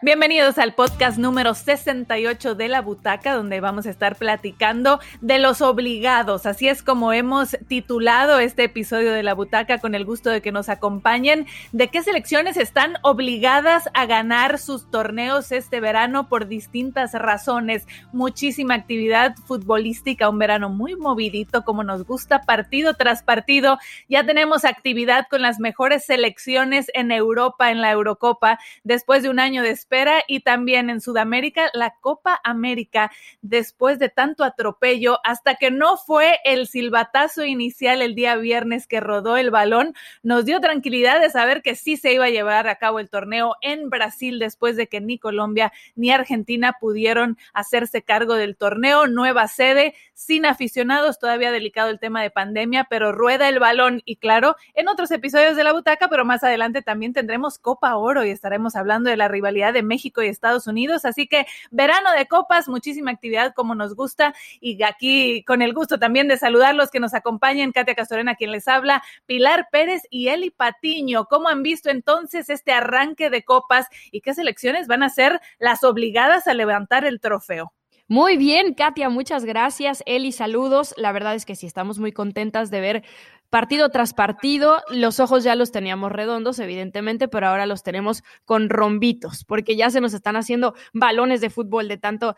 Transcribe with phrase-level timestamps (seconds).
[0.00, 5.60] Bienvenidos al podcast número 68 de La Butaca, donde vamos a estar platicando de los
[5.60, 6.46] obligados.
[6.46, 10.52] Así es como hemos titulado este episodio de La Butaca, con el gusto de que
[10.52, 11.48] nos acompañen.
[11.72, 17.84] ¿De qué selecciones están obligadas a ganar sus torneos este verano por distintas razones?
[18.12, 23.78] Muchísima actividad futbolística, un verano muy movidito, como nos gusta, partido tras partido.
[24.08, 29.40] Ya tenemos actividad con las mejores selecciones en Europa, en la Eurocopa, después de un
[29.40, 33.10] año de espera y también en Sudamérica la Copa América
[33.40, 39.00] después de tanto atropello hasta que no fue el silbatazo inicial el día viernes que
[39.00, 42.76] rodó el balón, nos dio tranquilidad de saber que sí se iba a llevar a
[42.76, 48.34] cabo el torneo en Brasil después de que ni Colombia ni Argentina pudieron hacerse cargo
[48.34, 53.58] del torneo, nueva sede, sin aficionados, todavía delicado el tema de pandemia, pero rueda el
[53.58, 57.96] balón y claro, en otros episodios de la butaca, pero más adelante también tendremos Copa
[57.96, 61.04] Oro y estaremos hablando de la rivalidad México y Estados Unidos.
[61.04, 65.98] Así que verano de copas, muchísima actividad como nos gusta y aquí con el gusto
[65.98, 70.28] también de saludar los que nos acompañan, Katia Castorena quien les habla, Pilar Pérez y
[70.28, 71.26] Eli Patiño.
[71.26, 75.84] ¿Cómo han visto entonces este arranque de copas y qué selecciones van a ser las
[75.84, 77.72] obligadas a levantar el trofeo?
[78.10, 80.02] Muy bien, Katia, muchas gracias.
[80.06, 80.94] Eli, saludos.
[80.96, 83.04] La verdad es que sí, estamos muy contentas de ver
[83.50, 84.82] partido tras partido.
[84.90, 89.90] Los ojos ya los teníamos redondos, evidentemente, pero ahora los tenemos con rombitos, porque ya
[89.90, 92.36] se nos están haciendo balones de fútbol de, tanto,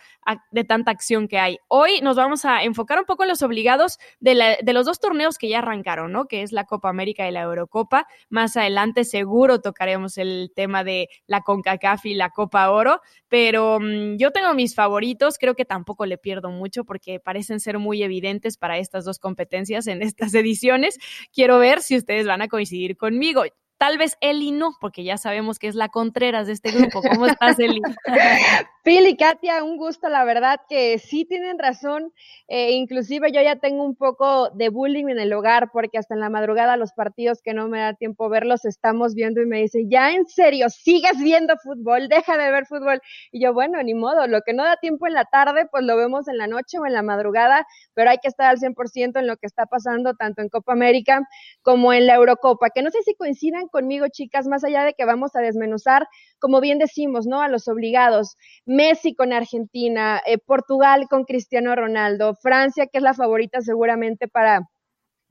[0.50, 1.58] de tanta acción que hay.
[1.69, 5.38] Hoy nos vamos a enfocar un poco en los obligados de, de los dos torneos
[5.38, 6.27] que ya arrancaron, ¿no?
[6.27, 8.06] Que es la Copa América y la Eurocopa.
[8.28, 14.16] Más adelante seguro tocaremos el tema de la CONCACAF y la Copa Oro, pero mm,
[14.16, 18.56] yo tengo mis favoritos, creo que tampoco le pierdo mucho porque parecen ser muy evidentes
[18.56, 21.00] para estas dos competencias en estas ediciones.
[21.33, 23.45] Quiero ver si ustedes van a coincidir conmigo.
[23.81, 27.00] Tal vez Eli no, porque ya sabemos que es la Contreras de este grupo.
[27.00, 27.81] ¿Cómo estás, Eli?
[28.82, 32.12] Phil y Katia, un gusto, la verdad que sí tienen razón.
[32.49, 36.21] Eh, inclusive yo ya tengo un poco de bullying en el hogar, porque hasta en
[36.21, 39.88] la madrugada los partidos que no me da tiempo verlos estamos viendo y me dicen,
[39.91, 43.00] ya en serio, sigues viendo fútbol, deja de ver fútbol.
[43.33, 45.97] Y yo, bueno, ni modo, lo que no da tiempo en la tarde, pues lo
[45.97, 49.27] vemos en la noche o en la madrugada, pero hay que estar al 100% en
[49.27, 51.22] lo que está pasando tanto en Copa América
[51.62, 55.04] como en la Eurocopa, que no sé si coincidan conmigo, chicas, más allá de que
[55.04, 56.06] vamos a desmenuzar,
[56.38, 57.41] como bien decimos, ¿no?
[57.42, 58.36] A los obligados.
[58.66, 64.62] Messi con Argentina, eh, Portugal con Cristiano Ronaldo, Francia, que es la favorita seguramente para,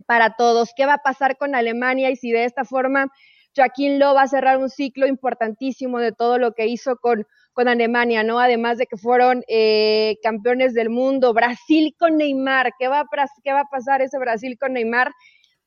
[0.05, 0.72] para todos.
[0.75, 2.09] ¿Qué va a pasar con Alemania?
[2.09, 3.11] Y si de esta forma
[3.55, 7.67] Joaquín Lo va a cerrar un ciclo importantísimo de todo lo que hizo con, con
[7.67, 8.39] Alemania, ¿no?
[8.39, 13.05] Además de que fueron eh, campeones del mundo, Brasil con Neymar, ¿qué va,
[13.44, 15.11] ¿qué va a pasar ese Brasil con Neymar?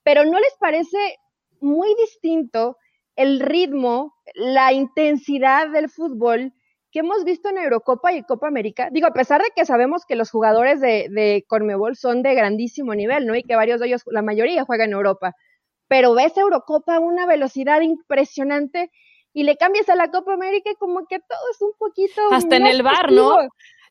[0.02, 0.96] Pero ¿no les parece
[1.62, 2.76] muy distinto
[3.16, 6.52] el ritmo, la intensidad del fútbol
[6.90, 8.88] que hemos visto en Eurocopa y Copa América.
[8.92, 12.94] Digo, a pesar de que sabemos que los jugadores de, de Cormebol son de grandísimo
[12.94, 13.34] nivel, ¿no?
[13.34, 15.34] Y que varios de ellos, la mayoría juegan en Europa.
[15.88, 18.90] Pero ves Eurocopa a una velocidad impresionante
[19.32, 22.20] y le cambias a la Copa América y como que todo es un poquito...
[22.30, 23.38] Hasta en el bar, ¿no?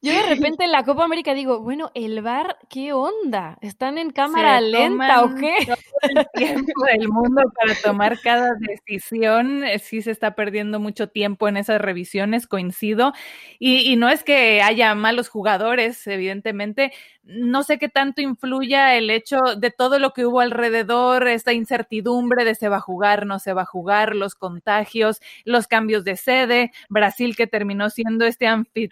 [0.02, 0.24] Yo de
[0.56, 3.58] repente en la Copa América digo, bueno, el bar, ¿qué onda?
[3.62, 5.54] ¿Están en cámara lenta o qué?
[6.02, 9.64] el tiempo del mundo para tomar cada decisión.
[9.64, 13.14] Eh, sí se está perdiendo mucho tiempo en esas revisiones, coincido.
[13.60, 16.92] Y, y no es que haya malos jugadores, evidentemente,
[17.24, 22.44] no sé qué tanto influya el hecho de todo lo que hubo alrededor, esta incertidumbre
[22.46, 26.18] de se va a jugar, no se va a jugar, los contagios, los cambios de
[26.18, 28.48] sede, Brasil que terminó siendo este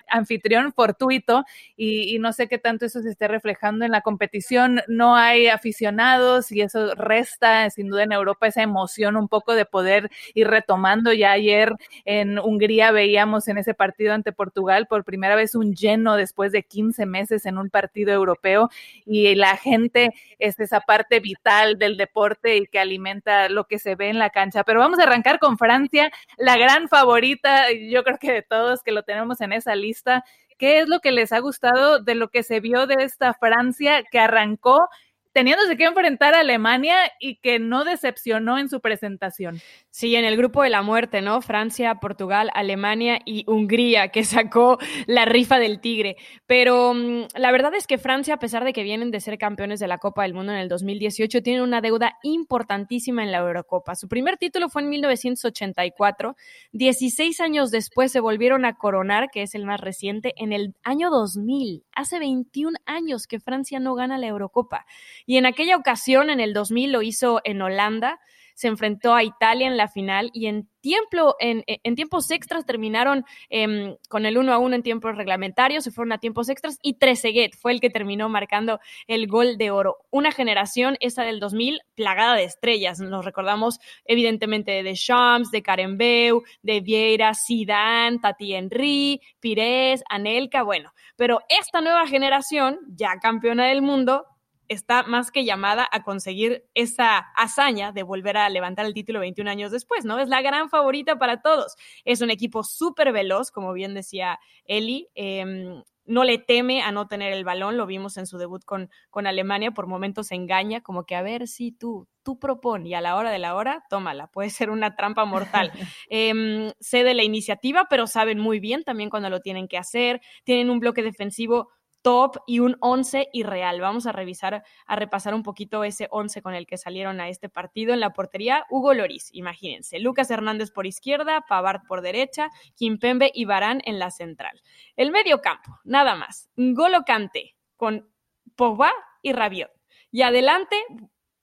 [0.07, 1.43] anfitrión fortuito
[1.75, 4.81] y, no sé qué tanto eso se esté reflejando en la competición.
[4.87, 9.65] No hay aficionados y eso resta sin duda en Europa esa emoción un poco de
[9.65, 11.13] poder ir retomando.
[11.13, 11.73] Ya ayer
[12.05, 16.63] en Hungría veíamos en ese partido ante Portugal por primera vez un lleno después de
[16.63, 18.69] 15 meses en un partido europeo
[19.05, 23.95] y la gente es esa parte vital del deporte y que alimenta lo que se
[23.95, 24.63] ve en la cancha.
[24.63, 28.91] Pero vamos a arrancar con Francia, la gran favorita, yo creo que de todos que
[28.91, 30.23] lo tenemos en esa lista.
[30.57, 34.03] ¿Qué es lo que les ha gustado de lo que se vio de esta Francia
[34.11, 34.89] que arrancó
[35.31, 39.61] teniéndose que enfrentar a Alemania y que no decepcionó en su presentación.
[39.99, 41.41] Sí, en el grupo de la muerte, ¿no?
[41.41, 46.15] Francia, Portugal, Alemania y Hungría, que sacó la rifa del tigre.
[46.45, 49.81] Pero mm, la verdad es que Francia, a pesar de que vienen de ser campeones
[49.81, 53.93] de la Copa del Mundo en el 2018, tienen una deuda importantísima en la Eurocopa.
[53.95, 56.37] Su primer título fue en 1984.
[56.71, 61.09] 16 años después se volvieron a coronar, que es el más reciente, en el año
[61.09, 61.83] 2000.
[61.91, 64.85] Hace 21 años que Francia no gana la Eurocopa.
[65.25, 68.21] Y en aquella ocasión, en el 2000, lo hizo en Holanda
[68.59, 71.63] se enfrentó a Italia en la final y en, tiempo, en,
[71.95, 76.17] tiempos extras terminaron em, con el 1 a 1 en tiempos reglamentarios, se fueron a
[76.17, 79.99] tiempos extras y Trezeguet fue el que terminó marcando el gol de oro.
[80.09, 82.99] Una generación, esa del 2000, plagada de estrellas.
[82.99, 90.63] Nos recordamos evidentemente de Shams, de Karen Beu, de Vieira, Zidane, Tati Henry, Pires, Anelka,
[90.63, 90.91] bueno.
[91.15, 94.25] Pero esta nueva generación, ya campeona del mundo,
[94.69, 99.49] está más que llamada a conseguir esa hazaña de volver a levantar el título 21
[99.49, 100.19] años después, ¿no?
[100.19, 101.75] Es la gran favorita para todos.
[102.05, 105.09] Es un equipo súper veloz, como bien decía Eli.
[105.15, 108.89] Em, no le teme a no tener el balón, lo vimos en su debut con,
[109.11, 112.95] con Alemania, por momentos se engaña, como que a ver si tú, tú propon y
[112.95, 115.71] a la hora de la hora, tómala, puede ser una trampa mortal.
[116.09, 120.71] eh, cede la iniciativa, pero saben muy bien también cuando lo tienen que hacer, tienen
[120.71, 121.69] un bloque defensivo
[122.01, 123.81] top y un 11 irreal.
[123.81, 127.49] Vamos a revisar, a repasar un poquito ese 11 con el que salieron a este
[127.49, 127.93] partido.
[127.93, 129.99] En la portería, Hugo Loris, imagínense.
[129.99, 134.61] Lucas Hernández por izquierda, Pavard por derecha, Kimpembe y Barán en la central.
[134.95, 136.49] El medio campo, nada más.
[136.55, 138.09] Ngolo Kante con
[138.55, 138.91] Pogba
[139.21, 139.71] y Rabiot.
[140.11, 140.75] Y adelante,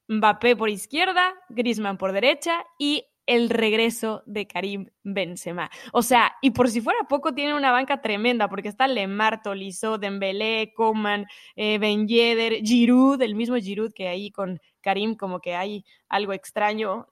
[0.08, 5.70] Mbappé por izquierda, Griezmann por derecha y el regreso de Karim Benzema.
[5.92, 9.98] O sea, y por si fuera poco, tiene una banca tremenda, porque está Lemar, Tolisso,
[9.98, 11.26] Dembélé, Coman,
[11.56, 16.32] eh, Ben Yedder, Giroud, el mismo Giroud que ahí con Karim, como que hay algo
[16.32, 17.08] extraño.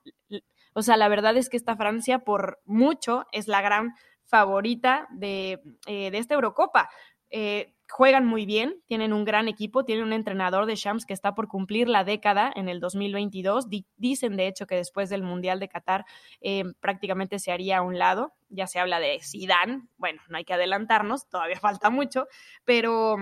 [0.73, 3.93] O sea, la verdad es que esta Francia, por mucho, es la gran
[4.25, 6.89] favorita de, eh, de esta Eurocopa.
[7.29, 11.35] Eh, juegan muy bien, tienen un gran equipo, tienen un entrenador de Shams que está
[11.35, 13.67] por cumplir la década en el 2022.
[13.95, 16.05] dicen, de hecho, que después del Mundial de Qatar
[16.41, 18.33] eh, prácticamente se haría a un lado.
[18.49, 22.27] Ya se habla de Zidane, bueno, no hay que adelantarnos, todavía falta mucho,
[22.63, 23.17] pero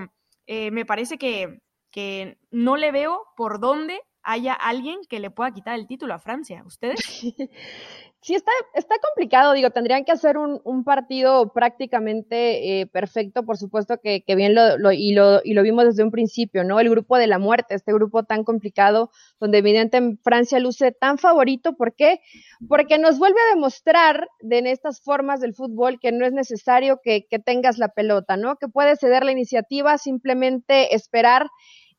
[0.46, 1.60] eh, me parece que,
[1.90, 6.18] que no le veo por dónde haya alguien que le pueda quitar el título a
[6.18, 6.62] Francia.
[6.64, 7.00] ¿Ustedes?
[8.24, 13.58] Sí, está, está complicado, digo, tendrían que hacer un, un partido prácticamente eh, perfecto, por
[13.58, 16.80] supuesto que, que bien lo, lo, y, lo, y lo vimos desde un principio, ¿no?
[16.80, 19.10] El grupo de la muerte, este grupo tan complicado,
[19.40, 22.20] donde evidentemente Francia luce tan favorito, ¿por qué?
[22.66, 27.00] Porque nos vuelve a demostrar de, en estas formas del fútbol que no es necesario
[27.04, 28.56] que, que tengas la pelota, ¿no?
[28.56, 31.48] Que puedes ceder la iniciativa, simplemente esperar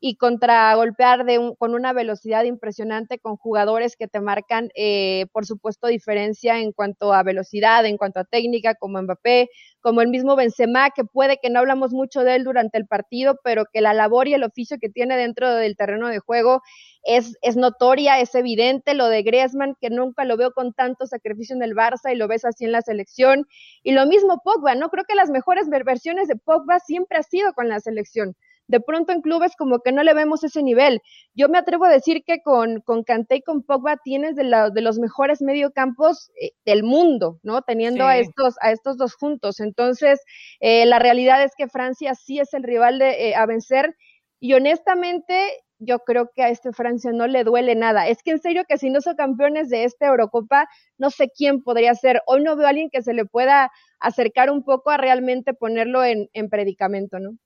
[0.00, 5.46] y contragolpear de un, con una velocidad impresionante con jugadores que te marcan, eh, por
[5.46, 9.48] supuesto, diferencia en cuanto a velocidad, en cuanto a técnica, como Mbappé,
[9.80, 13.38] como el mismo Benzema, que puede que no hablamos mucho de él durante el partido,
[13.42, 16.62] pero que la labor y el oficio que tiene dentro del terreno de juego
[17.02, 18.94] es, es notoria, es evidente.
[18.94, 22.28] Lo de Griezmann, que nunca lo veo con tanto sacrificio en el Barça y lo
[22.28, 23.46] ves así en la selección.
[23.82, 24.90] Y lo mismo Pogba, ¿no?
[24.90, 28.34] Creo que las mejores versiones de Pogba siempre ha sido con la selección
[28.68, 31.00] de pronto en clubes como que no le vemos ese nivel.
[31.34, 34.70] Yo me atrevo a decir que con, con Kanté y con Pogba tienes de, la,
[34.70, 37.62] de los mejores mediocampos eh, del mundo, ¿no?
[37.62, 38.10] Teniendo sí.
[38.10, 39.60] a, estos, a estos dos juntos.
[39.60, 40.20] Entonces,
[40.60, 43.94] eh, la realidad es que Francia sí es el rival de, eh, a vencer
[44.40, 45.34] y honestamente
[45.78, 48.08] yo creo que a este Francia no le duele nada.
[48.08, 50.68] Es que en serio que si no son campeones de esta Eurocopa,
[50.98, 52.22] no sé quién podría ser.
[52.26, 53.70] Hoy no veo a alguien que se le pueda
[54.00, 57.36] acercar un poco a realmente ponerlo en, en predicamento, ¿no?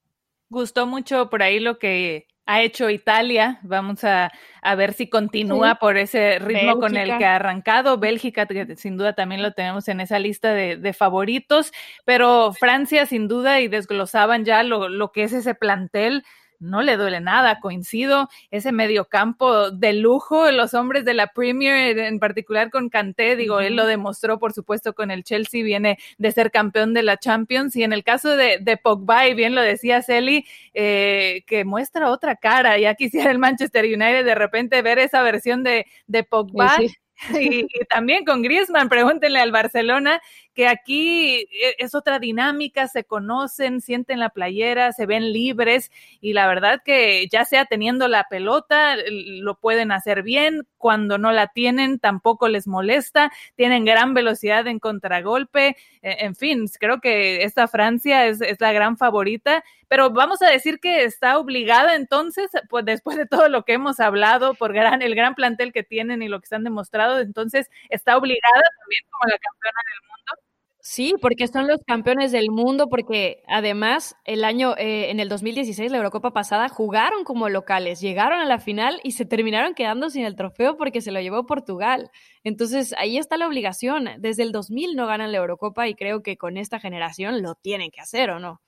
[0.50, 3.60] Gustó mucho por ahí lo que ha hecho Italia.
[3.62, 5.76] Vamos a, a ver si continúa sí.
[5.80, 6.80] por ese ritmo Bélgica.
[6.80, 7.98] con el que ha arrancado.
[7.98, 11.72] Bélgica, que sin duda también lo tenemos en esa lista de, de favoritos,
[12.04, 16.24] pero Francia sin duda y desglosaban ya lo, lo que es ese plantel
[16.60, 22.18] no le duele nada, coincido, ese mediocampo de lujo, los hombres de la Premier, en
[22.18, 23.66] particular con Kanté, digo, uh -huh.
[23.66, 27.74] él lo demostró, por supuesto, con el Chelsea, viene de ser campeón de la Champions,
[27.76, 32.10] y en el caso de, de Pogba, y bien lo decía Celi, eh, que muestra
[32.10, 36.76] otra cara, ya quisiera el Manchester United de repente ver esa versión de, de Pogba.
[36.76, 36.96] Sí, sí.
[37.38, 40.22] Y, y, también con Griezmann, pregúntenle al Barcelona,
[40.54, 45.90] que aquí e, es otra dinámica, se conocen, sienten la playera, se ven libres
[46.20, 51.32] y la verdad que ya sea teniendo la pelota, lo pueden hacer bien, cuando no
[51.32, 57.42] la tienen tampoco les molesta, tienen gran velocidad en contragolpe, e, en fin, creo que
[57.44, 62.50] esta Francia es, es la gran favorita, pero vamos a decir que está obligada entonces,
[62.68, 66.22] pues después de todo lo que hemos hablado, por gran, el gran plantel que tienen
[66.22, 70.39] y lo que han demostrado, entonces está obligada también como la campeona del mundo
[70.82, 75.90] Sí, porque son los campeones del mundo, porque además el año, eh, en el 2016,
[75.90, 80.24] la Eurocopa pasada, jugaron como locales, llegaron a la final y se terminaron quedando sin
[80.24, 82.10] el trofeo porque se lo llevó Portugal.
[82.44, 84.08] Entonces ahí está la obligación.
[84.20, 87.90] Desde el 2000 no ganan la Eurocopa y creo que con esta generación lo tienen
[87.90, 88.60] que hacer, ¿o no?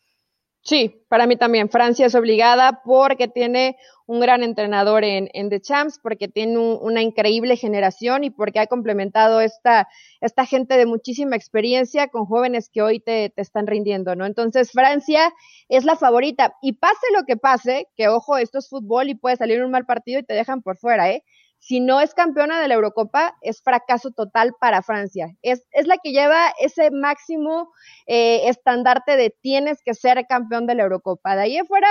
[0.65, 1.69] Sí, para mí también.
[1.69, 3.77] Francia es obligada porque tiene
[4.07, 9.41] un gran entrenador en, The Champs, porque tiene una increíble generación y porque ha complementado
[9.41, 9.89] esta,
[10.21, 14.25] esta gente de muchísima experiencia con jóvenes que hoy te, te están rindiendo, ¿no?
[14.25, 15.33] Entonces, Francia
[15.69, 16.55] es la favorita.
[16.63, 19.85] Y pase lo que pase, que ojo, esto es fútbol y puede salir un mal
[19.85, 21.25] partido y te dejan por fuera, ¿eh?
[21.63, 25.37] Si no es campeona de la Eurocopa, es fracaso total para Francia.
[25.43, 27.73] Es, es la que lleva ese máximo
[28.09, 31.37] eh, estandarte de tienes que ser campeón de la Eurocopa.
[31.37, 31.87] De ahí afuera,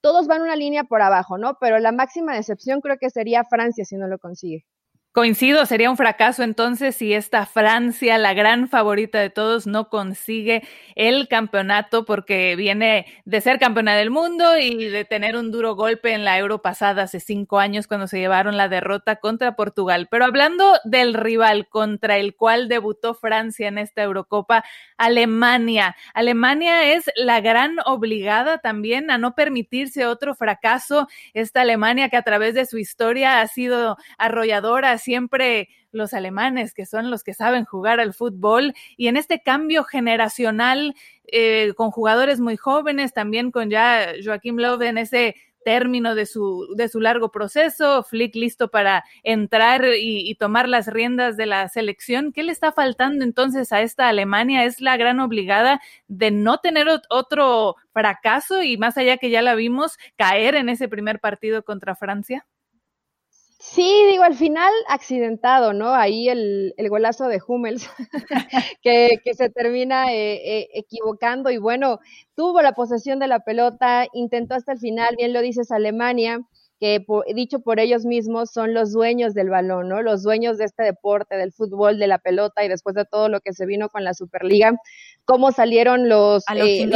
[0.00, 1.58] todos van una línea por abajo, ¿no?
[1.60, 4.64] Pero la máxima decepción creo que sería Francia si no lo consigue.
[5.12, 10.62] Coincido, sería un fracaso entonces si esta Francia, la gran favorita de todos, no consigue
[10.94, 16.12] el campeonato porque viene de ser campeona del mundo y de tener un duro golpe
[16.12, 20.06] en la Euro pasada hace cinco años cuando se llevaron la derrota contra Portugal.
[20.08, 24.62] Pero hablando del rival contra el cual debutó Francia en esta Eurocopa,
[24.96, 25.96] Alemania.
[26.14, 31.08] Alemania es la gran obligada también a no permitirse otro fracaso.
[31.34, 36.86] Esta Alemania que a través de su historia ha sido arrolladora siempre los alemanes, que
[36.86, 40.94] son los que saben jugar al fútbol, y en este cambio generacional
[41.32, 46.72] eh, con jugadores muy jóvenes, también con ya Joaquim Löw en ese término de su,
[46.76, 52.32] de su largo proceso, Flick listo para entrar y, tomar las riendas de la selección.
[52.32, 54.64] ¿Qué le está faltando entonces a esta Alemania?
[54.64, 59.54] Es la gran obligada de no tener otro fracaso y más allá que ya la
[59.54, 62.46] vimos, caer en ese primer partido contra Francia.
[63.62, 65.94] Sí, digo, al final accidentado, ¿no?
[65.94, 67.90] Ahí el, el golazo de Hummels,
[68.82, 71.98] que, que, se termina eh, eh, equivocando y bueno,
[72.34, 76.40] tuvo la posesión de la pelota, intentó hasta el final, bien lo dices, Alemania,
[76.80, 80.00] que dicho por ellos mismos son los dueños del balón, ¿no?
[80.00, 83.40] Los dueños de este deporte, del fútbol, de la pelota y después de todo lo
[83.40, 84.74] que se vino con la Superliga,
[85.26, 86.86] cómo salieron los, los, eh,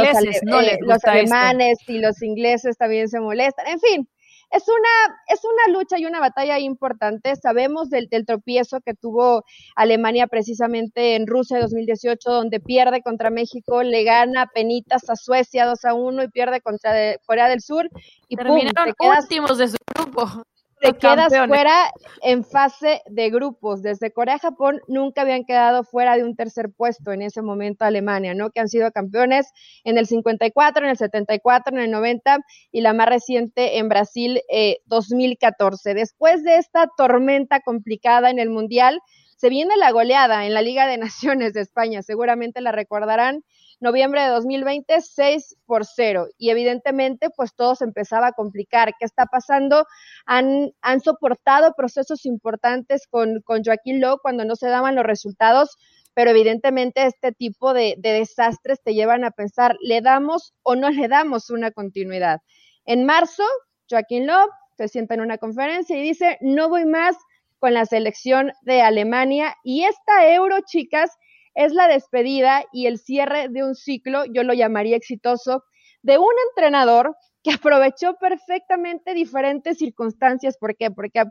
[0.81, 4.09] los alemanes y los ingleses también se molestan, en fin
[4.51, 7.35] es una, es una lucha y una batalla importante.
[7.35, 9.43] Sabemos del, tropiezo que tuvo
[9.75, 15.85] Alemania precisamente en Rusia 2018, donde pierde contra México, le gana penitas a Suecia 2
[15.85, 17.89] a 1 y pierde contra Corea del Sur.
[18.27, 20.43] Y Terminaron últimos de su grupo
[20.81, 21.91] te quedas fuera
[22.21, 23.81] en fase de grupos.
[23.81, 28.49] Desde Corea-Japón nunca habían quedado fuera de un tercer puesto en ese momento Alemania, ¿no?
[28.49, 29.51] Que han sido campeones
[29.83, 32.39] en el 54, en el 74, en el 90
[32.71, 34.41] y la más reciente en Brasil
[34.85, 35.91] 2014.
[35.91, 38.99] Eh, Después de esta tormenta complicada en el Mundial,
[39.37, 43.43] se viene la goleada en la Liga de Naciones de España, seguramente la recordarán
[43.79, 46.27] noviembre de 2020, 6 por 0.
[46.37, 48.93] Y evidentemente, pues todo se empezaba a complicar.
[48.99, 49.85] ¿Qué está pasando?
[50.25, 55.77] Han, han soportado procesos importantes con, Joaquín Lowe cuando no se daban los resultados,
[56.13, 60.89] pero evidentemente este tipo de, de desastres te llevan a pensar, ¿le damos o no
[60.89, 62.39] le damos una continuidad?
[62.85, 63.43] En marzo,
[63.89, 67.15] Joaquín Lowe se sienta en una conferencia y dice, no voy más
[67.59, 71.11] con la selección de Alemania y esta euro, chicas,
[71.55, 75.63] es la despedida y el cierre de un ciclo, yo lo llamaría exitoso,
[76.03, 80.57] de un entrenador que aprovechó perfectamente diferentes circunstancias.
[80.57, 80.91] ¿Por qué?
[80.91, 81.23] Porque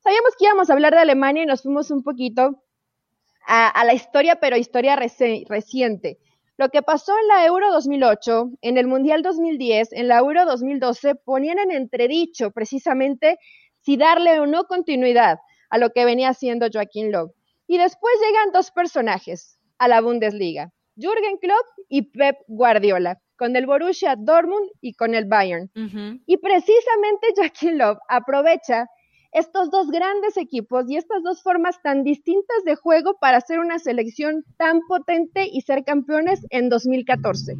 [0.00, 2.62] sabíamos que íbamos a hablar de Alemania y nos fuimos un poquito
[3.46, 6.18] a, la historia, pero historia reciente.
[6.58, 11.14] Lo que pasó en la Euro 2008, en el Mundial 2010, en la Euro 2012,
[11.14, 13.38] ponían en entredicho precisamente
[13.80, 15.38] si darle o no continuidad
[15.70, 17.32] a lo que venía haciendo Joaquín Lowe.
[17.66, 20.70] Y después llegan dos personajes, a la Bundesliga.
[20.96, 25.70] Jürgen Klopp y Pep Guardiola, con el Borussia Dortmund y con el Bayern.
[26.26, 28.86] Y precisamente Joaquín Love aprovecha
[29.30, 33.78] estos dos grandes equipos y estas dos formas tan distintas de juego para hacer una
[33.78, 37.54] selección tan potente y ser campeones en 2014.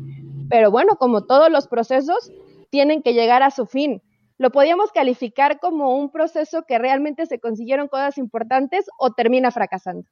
[0.48, 2.32] Pero bueno, como todos los procesos,
[2.70, 4.02] tienen que llegar a su fin.
[4.38, 10.08] ¿Lo podíamos calificar como un proceso que realmente se consiguieron cosas importantes o termina fracasando?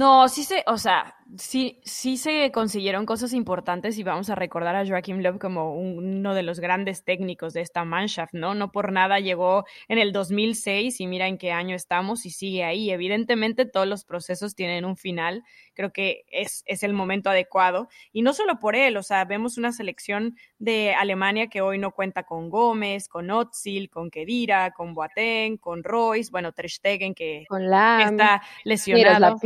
[0.00, 4.76] No, sí se, o sea, sí, sí se consiguieron cosas importantes y vamos a recordar
[4.76, 8.54] a Joachim Löw como uno de los grandes técnicos de esta Mannschaft, ¿no?
[8.54, 12.64] No por nada llegó en el 2006 y mira en qué año estamos y sigue
[12.64, 12.90] ahí.
[12.90, 15.44] Evidentemente todos los procesos tienen un final,
[15.74, 19.58] creo que es, es el momento adecuado y no solo por él, o sea, vemos
[19.58, 24.94] una selección de Alemania que hoy no cuenta con Gómez, con Otzil, con Kedira, con
[24.94, 29.36] Boateng, con Royce, bueno, Ter Stegen que, está lesionado.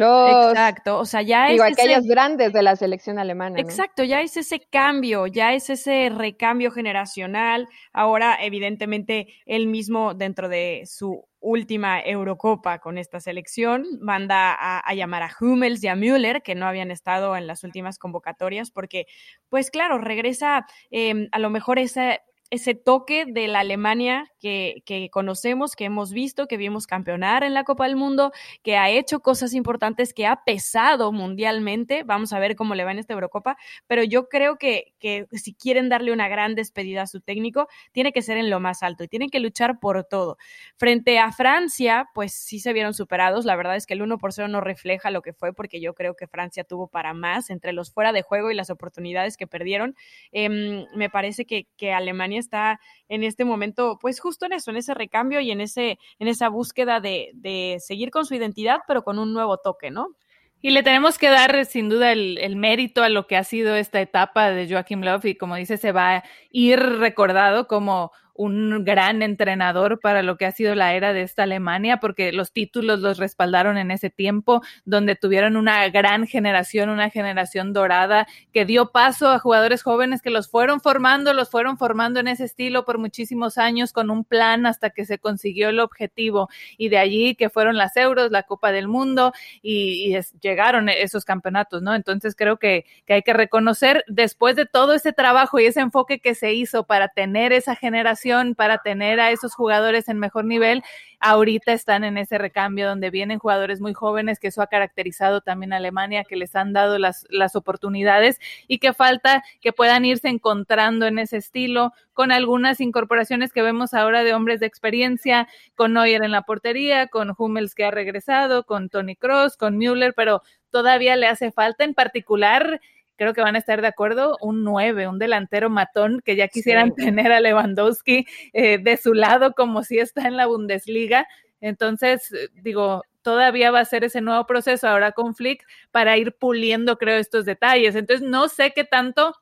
[0.50, 3.60] Exacto, o sea, ya es aquellos grandes de la selección alemana.
[3.60, 7.68] Exacto, ya es ese cambio, ya es ese recambio generacional.
[7.92, 13.84] Ahora, evidentemente, él mismo dentro de su última Eurocopa con esta selección.
[14.00, 17.98] Manda a, llamar a Hummels y a Müller, que no habían estado en las últimas
[17.98, 19.06] convocatorias, porque,
[19.50, 22.20] pues claro, regresa em, a lo mejor ese,
[22.54, 27.64] ese toque de la Alemania que, conocemos, que hemos visto, que vimos campeonar en la
[27.64, 28.32] Copa del Mundo,
[28.62, 32.02] que ha hecho cosas importantes, que ha pesado mundialmente.
[32.04, 33.56] Vamos a ver cómo le va en esta Eurocopa,
[33.86, 38.12] pero yo creo que, que si quieren darle una gran despedida a su técnico, tiene
[38.12, 40.36] que ser en lo más alto y tienen que luchar por todo.
[40.76, 43.44] Frente a Francia, pues sí se vieron superados.
[43.44, 45.94] La verdad es que el 1 por 0 no refleja lo que fue, porque yo
[45.94, 49.46] creo que Francia tuvo para más entre los fuera de juego y las oportunidades que
[49.46, 49.96] perdieron.
[50.32, 54.76] Em, me parece que, que Alemania está en este momento, pues justo en eso, en
[54.76, 59.02] ese recambio y en, ese, en esa búsqueda de, de seguir con su identidad, pero
[59.02, 60.16] con un nuevo toque, ¿no?
[60.64, 64.00] Y le tenemos que dar sin duda el, mérito a lo que ha sido esta
[64.00, 69.22] etapa de Joachim Löw y como dice, se va a ir recordado como un gran
[69.22, 73.18] entrenador para lo que ha sido la era de esta Alemania, porque los títulos los
[73.18, 79.28] respaldaron en ese tiempo, donde tuvieron una gran generación, una generación dorada, que dio paso
[79.28, 83.56] a jugadores jóvenes que los fueron formando, los fueron formando en ese estilo por muchísimos
[83.56, 86.48] años con un plan hasta que se consiguió el objetivo.
[86.76, 91.82] Y de allí que fueron las euros, la Copa del Mundo y, llegaron esos campeonatos,
[91.82, 91.94] ¿no?
[91.94, 96.18] Entonces creo que, que hay que reconocer después de todo ese trabajo y ese enfoque
[96.18, 98.23] que se hizo para tener esa generación,
[98.56, 100.82] para tener a esos jugadores en mejor nivel,
[101.20, 105.72] ahorita están en ese recambio donde vienen jugadores muy jóvenes, que eso ha caracterizado también
[105.72, 110.28] a Alemania, que les han dado las, las oportunidades y que falta que puedan irse
[110.28, 115.94] encontrando en ese estilo con algunas incorporaciones que vemos ahora de hombres de experiencia, con
[115.94, 120.42] Neuer en la portería, con Hummels que ha regresado, con Tony Cross, con Müller, pero
[120.70, 122.80] todavía le hace falta en particular
[123.16, 126.94] creo que van a estar de acuerdo, un 9, un delantero matón que ya quisieran
[126.94, 131.26] tener a Lewandowski eh, de su lado como si está en la Bundesliga.
[131.60, 132.30] Entonces,
[132.62, 137.16] digo, todavía va a ser ese nuevo proceso ahora con Flick para ir puliendo, creo,
[137.18, 137.94] estos detalles.
[137.96, 139.34] Entonces, no sé qué tanto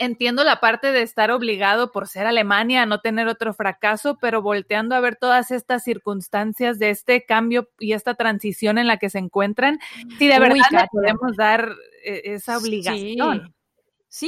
[0.00, 4.40] entiendo la parte de estar obligado por ser Alemania a no tener otro fracaso, pero
[4.42, 9.10] volteando a ver todas estas circunstancias de este cambio y esta transición en la que
[9.10, 9.78] se encuentran,
[10.18, 11.70] si de verdad podemos dar
[12.02, 13.42] eh, esa obligación.
[13.46, 13.54] Sí,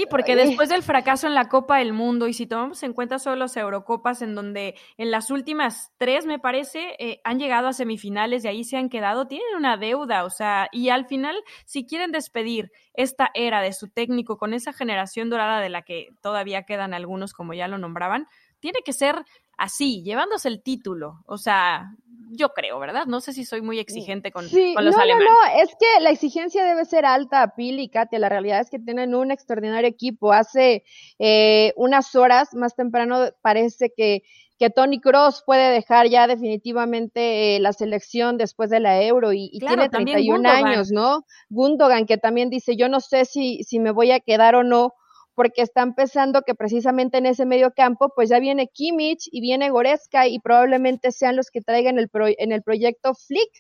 [0.09, 3.35] porque después del fracaso en la Copa del Mundo, y si tomamos en cuenta solo
[3.35, 8.45] las Eurocopas, en donde en las últimas tres, me parece, eh, han llegado a semifinales
[8.45, 12.13] y ahí se han quedado, tienen una deuda, o sea, y al final, si quieren
[12.13, 16.95] despedir esta era de su técnico con esa generación dorada de la que todavía quedan
[16.95, 18.29] algunos, como ya lo nombraban,
[18.61, 19.25] tiene que ser
[19.59, 21.23] así, llevándose el título.
[21.27, 21.95] O sea,
[22.33, 23.07] yo creo, ¿verdad?
[23.07, 25.29] No sé si soy muy exigente con, sí, con los no, alemanes.
[25.29, 28.19] No, no, es que la exigencia debe ser alta, Pili y Katia.
[28.19, 30.33] La realidad es que tienen un extraordinario equipo.
[30.33, 30.85] Hace
[31.19, 34.23] eh, unas horas, más temprano, parece que,
[34.59, 39.51] que Tony Cross puede dejar ya definitivamente eh, la selección después de la Euro y,
[39.53, 41.27] y tiene 31 años, ¿no?
[41.51, 44.95] Gundogan, que también dice, yo no sé si, si me voy a quedar o no
[45.35, 49.71] porque está empezando que precisamente en ese medio campo, pues ya viene Kimmich y viene
[49.71, 53.51] Goretzka y probablemente sean los que traigan el en el proyecto Flick.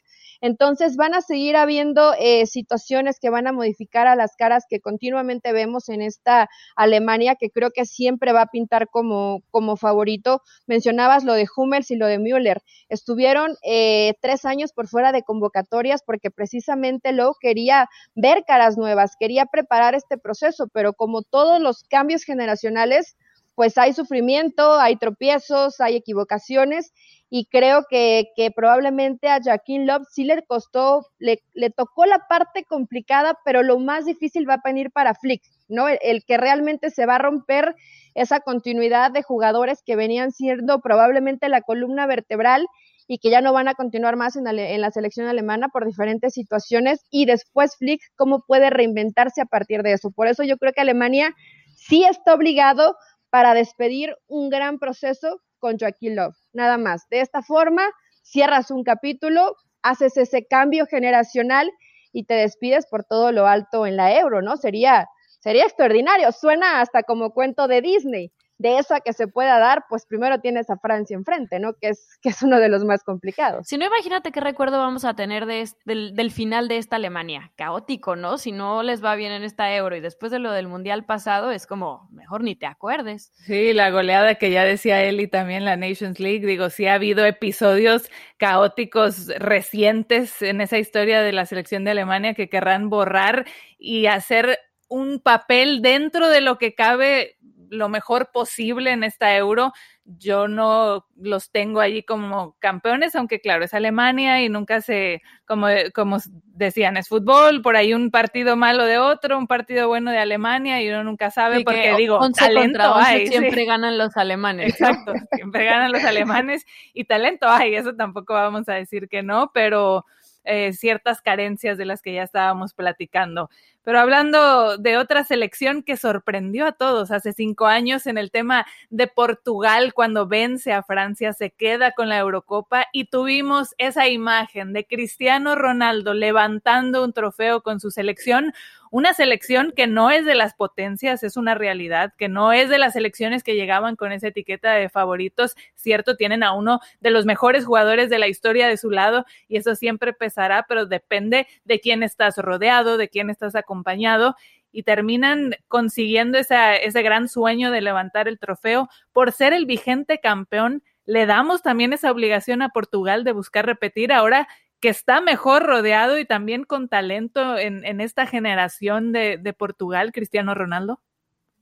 [0.42, 4.80] Entonces van a seguir habiendo eh, situaciones que van a modificar a las caras que
[4.80, 10.42] continuamente vemos en esta Alemania, que creo que siempre va a pintar como, como favorito.
[10.66, 12.61] Mencionabas lo de Hummels y lo de Müller.
[12.88, 19.14] Estuvieron eh, tres años por fuera de convocatorias porque precisamente Lowe quería ver caras nuevas,
[19.18, 23.16] quería preparar este proceso, pero como todos los cambios generacionales,
[23.55, 26.92] pues hay sufrimiento, hay tropiezos, hay equivocaciones
[27.35, 31.40] y creo que, probablemente a Joaquín Love sí le costó, le,
[31.75, 35.88] tocó la parte complicada, pero lo más difícil va a venir para Flick, ¿no?
[35.88, 37.75] El, que realmente se va a romper
[38.14, 42.66] esa continuidad de jugadores que venían siendo probablemente la columna vertebral
[43.12, 45.85] y que ya no van a continuar más en la, en la selección alemana por
[45.85, 50.11] diferentes situaciones y después Flick cómo puede reinventarse a partir de eso.
[50.12, 51.35] Por eso yo creo que Alemania
[51.77, 52.96] sí está obligado
[53.29, 56.35] para despedir un gran proceso con Joaquín Love.
[56.55, 57.07] Nada más.
[57.11, 57.83] De esta forma,
[58.22, 61.70] cierras un capítulo, haces ese cambio generacional
[62.14, 64.57] y te despides por todo lo alto en la euro, ¿no?
[64.57, 65.07] Sería,
[65.40, 66.33] sería extraordinario.
[66.33, 68.33] Suena hasta como cuento de Disney.
[68.62, 71.75] De eso a que se pueda dar, pues primero tienes a Francia enfrente, ¿no?
[71.75, 73.66] Que es, que es uno de los más complicados.
[73.66, 77.53] Si no, imagínate qué recuerdo vamos a tener de del, del, final de esta Alemania.
[77.57, 78.38] Caótico, ¿no?
[78.38, 81.51] Si no les va bien en esta euro y después de lo del mundial pasado,
[81.51, 83.33] es como, mejor ni te acuerdes.
[83.44, 86.94] Sí, la goleada que ya decía él y también la Nations League, digo, sí ha
[86.94, 93.46] habido episodios caóticos recientes en esa historia de la selección de Alemania que querrán borrar
[93.79, 97.38] y hacer un papel dentro de lo que cabe
[97.72, 99.72] lo mejor posible en esta euro.
[100.04, 105.68] Yo no los tengo allí como campeones, aunque claro, es Alemania y nunca se, como,
[105.94, 110.18] como decían, es fútbol, por ahí un partido malo de otro, un partido bueno de
[110.18, 113.28] Alemania y uno nunca sabe porque digo, talento hay.
[113.28, 114.70] Siempre ganan los alemanes.
[114.70, 119.50] Exacto, siempre ganan los alemanes y talento hay, eso tampoco vamos a decir que no,
[119.54, 120.04] pero
[120.44, 123.48] eh, ciertas carencias de las que ya estábamos platicando.
[123.85, 128.64] Pero hablando de otra selección que sorprendió a todos hace cinco años en el tema
[128.90, 134.72] de Portugal, cuando vence a Francia, se queda con la Eurocopa y tuvimos esa imagen
[134.72, 138.52] de Cristiano Ronaldo levantando un trofeo con su selección,
[138.92, 142.76] una selección que no es de las potencias, es una realidad, que no es de
[142.76, 147.24] las selecciones que llegaban con esa etiqueta de favoritos, cierto, tienen a uno de los
[147.24, 151.81] mejores jugadores de la historia de su lado y eso siempre pesará, pero depende de
[151.81, 154.37] quién estás rodeado, de quién estás acompañado
[154.72, 160.83] y terminan consiguiendo ese gran sueño de levantar el trofeo por ser el vigente campeón.
[161.07, 164.48] Le damos también esa obligación a Portugal de buscar repetir ahora
[164.82, 170.54] que está mejor rodeado y también con talento en, esta generación de, de Portugal, Cristiano
[170.54, 171.00] Ronaldo?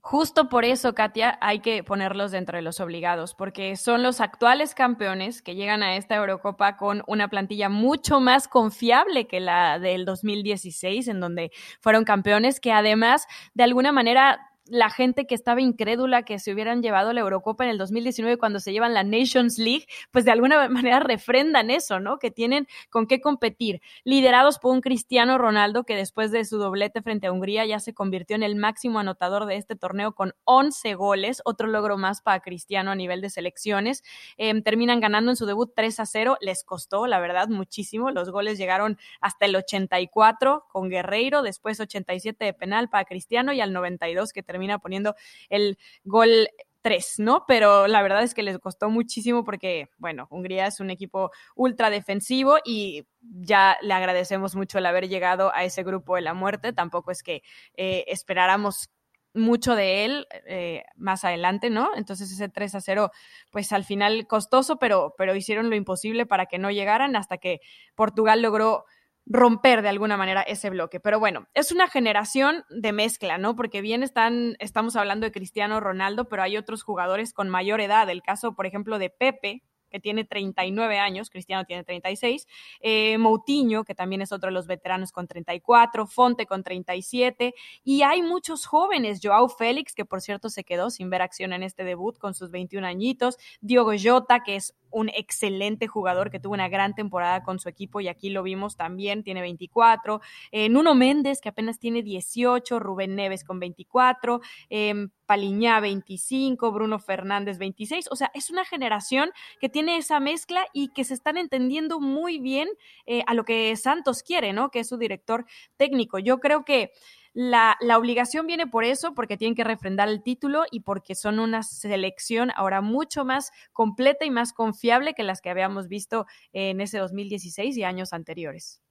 [0.03, 4.73] Justo por eso, Katia, hay que ponerlos dentro de los obligados, porque son los actuales
[4.73, 10.03] campeones que llegan a esta Eurocopa con una plantilla mucho más confiable que la del
[10.05, 16.23] 2016, en donde fueron campeones, que además, de alguna manera, la gente que estaba incrédula
[16.23, 19.85] que se hubieran llevado la Eurocopa en el 2019 cuando se llevan la Nations League,
[20.11, 22.19] pues de alguna manera refrendan eso, ¿no?
[22.19, 23.81] Que tienen con qué competir.
[24.05, 27.93] Liderados por un Cristiano Ronaldo que después de su doblete frente a Hungría ya se
[27.93, 32.39] convirtió en el máximo anotador de este torneo con 11 goles, otro logro más para
[32.39, 34.03] Cristiano a nivel de selecciones.
[34.37, 38.09] Em, terminan ganando en su debut 3 a 0, les costó, la verdad, muchísimo.
[38.11, 43.59] Los goles llegaron hasta el 84 con Guerreiro, después 87 de penal para Cristiano y
[43.59, 45.15] al 92 que terminó termina poniendo
[45.49, 46.47] el gol
[46.81, 47.45] 3, ¿no?
[47.47, 51.89] Pero la verdad es que les costó muchísimo porque, bueno, Hungría es un equipo ultra
[51.89, 56.73] defensivo y ya le agradecemos mucho el haber llegado a ese grupo de la muerte.
[56.73, 57.43] Tampoco es que
[57.75, 58.89] eh, esperáramos
[59.33, 61.91] mucho de él eh, más adelante, ¿no?
[61.95, 63.11] Entonces ese 3 a 0,
[63.51, 67.61] pues al final costoso, pero, pero hicieron lo imposible para que no llegaran hasta que
[67.95, 68.85] Portugal logró
[69.31, 70.99] romper de alguna manera ese bloque.
[70.99, 73.55] Pero bueno, es una generación de mezcla, ¿no?
[73.55, 78.09] Porque bien están, estamos hablando de Cristiano Ronaldo, pero hay otros jugadores con mayor edad.
[78.09, 82.47] El caso, por ejemplo, de Pepe, que tiene 39 años, Cristiano tiene 36,
[82.79, 88.01] eh, Moutinho, que también es otro de los veteranos con 34, Fonte con 37, y
[88.01, 91.83] hay muchos jóvenes, Joao Félix, que por cierto se quedó sin ver acción en este
[91.83, 96.69] debut con sus 21 añitos, Diogo Jota, que es un excelente jugador que tuvo una
[96.69, 101.39] gran temporada con su equipo y aquí lo vimos también, tiene 24, eh, Nuno Méndez,
[101.41, 108.09] que apenas tiene 18, Rubén Neves con 24, eh, Paliñá 25, Bruno Fernández 26.
[108.11, 112.37] O sea, es una generación que tiene esa mezcla y que se están entendiendo muy
[112.37, 112.67] bien
[113.05, 114.71] eh, a lo que Santos quiere, ¿no?
[114.71, 115.45] Que es su director
[115.77, 116.19] técnico.
[116.19, 116.91] Yo creo que
[117.31, 121.39] la, la, obligación viene por eso, porque tienen que refrendar el título y porque son
[121.39, 126.81] una selección ahora mucho más completa y más confiable que las que habíamos visto en
[126.81, 128.81] ese 2016 y años anteriores.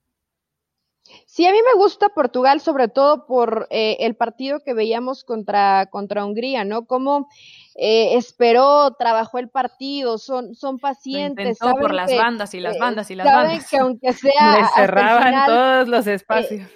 [1.27, 5.87] Sí, a mí me gusta Portugal, sobre todo por eh, el partido que veíamos contra,
[5.87, 6.87] contra Hungría, ¿no?
[6.87, 7.29] Cómo
[7.77, 11.59] eh, esperó, trabajó el partido, son, son pacientes.
[11.61, 13.70] Lo por las bandas y las eh, bandas y las saben bandas.
[13.70, 14.59] que aunque sea.
[14.59, 16.68] Le cerraban todos los espacios.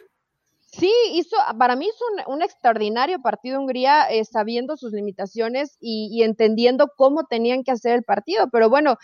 [0.66, 6.25] Sí, hizo, para mí hizo un, un extraordinario partido Hungría, sabiendo sus limitaciones y, y,
[6.25, 8.49] entendiendo cómo tenían que hacer el partido.
[8.51, 8.99] Pero bueno,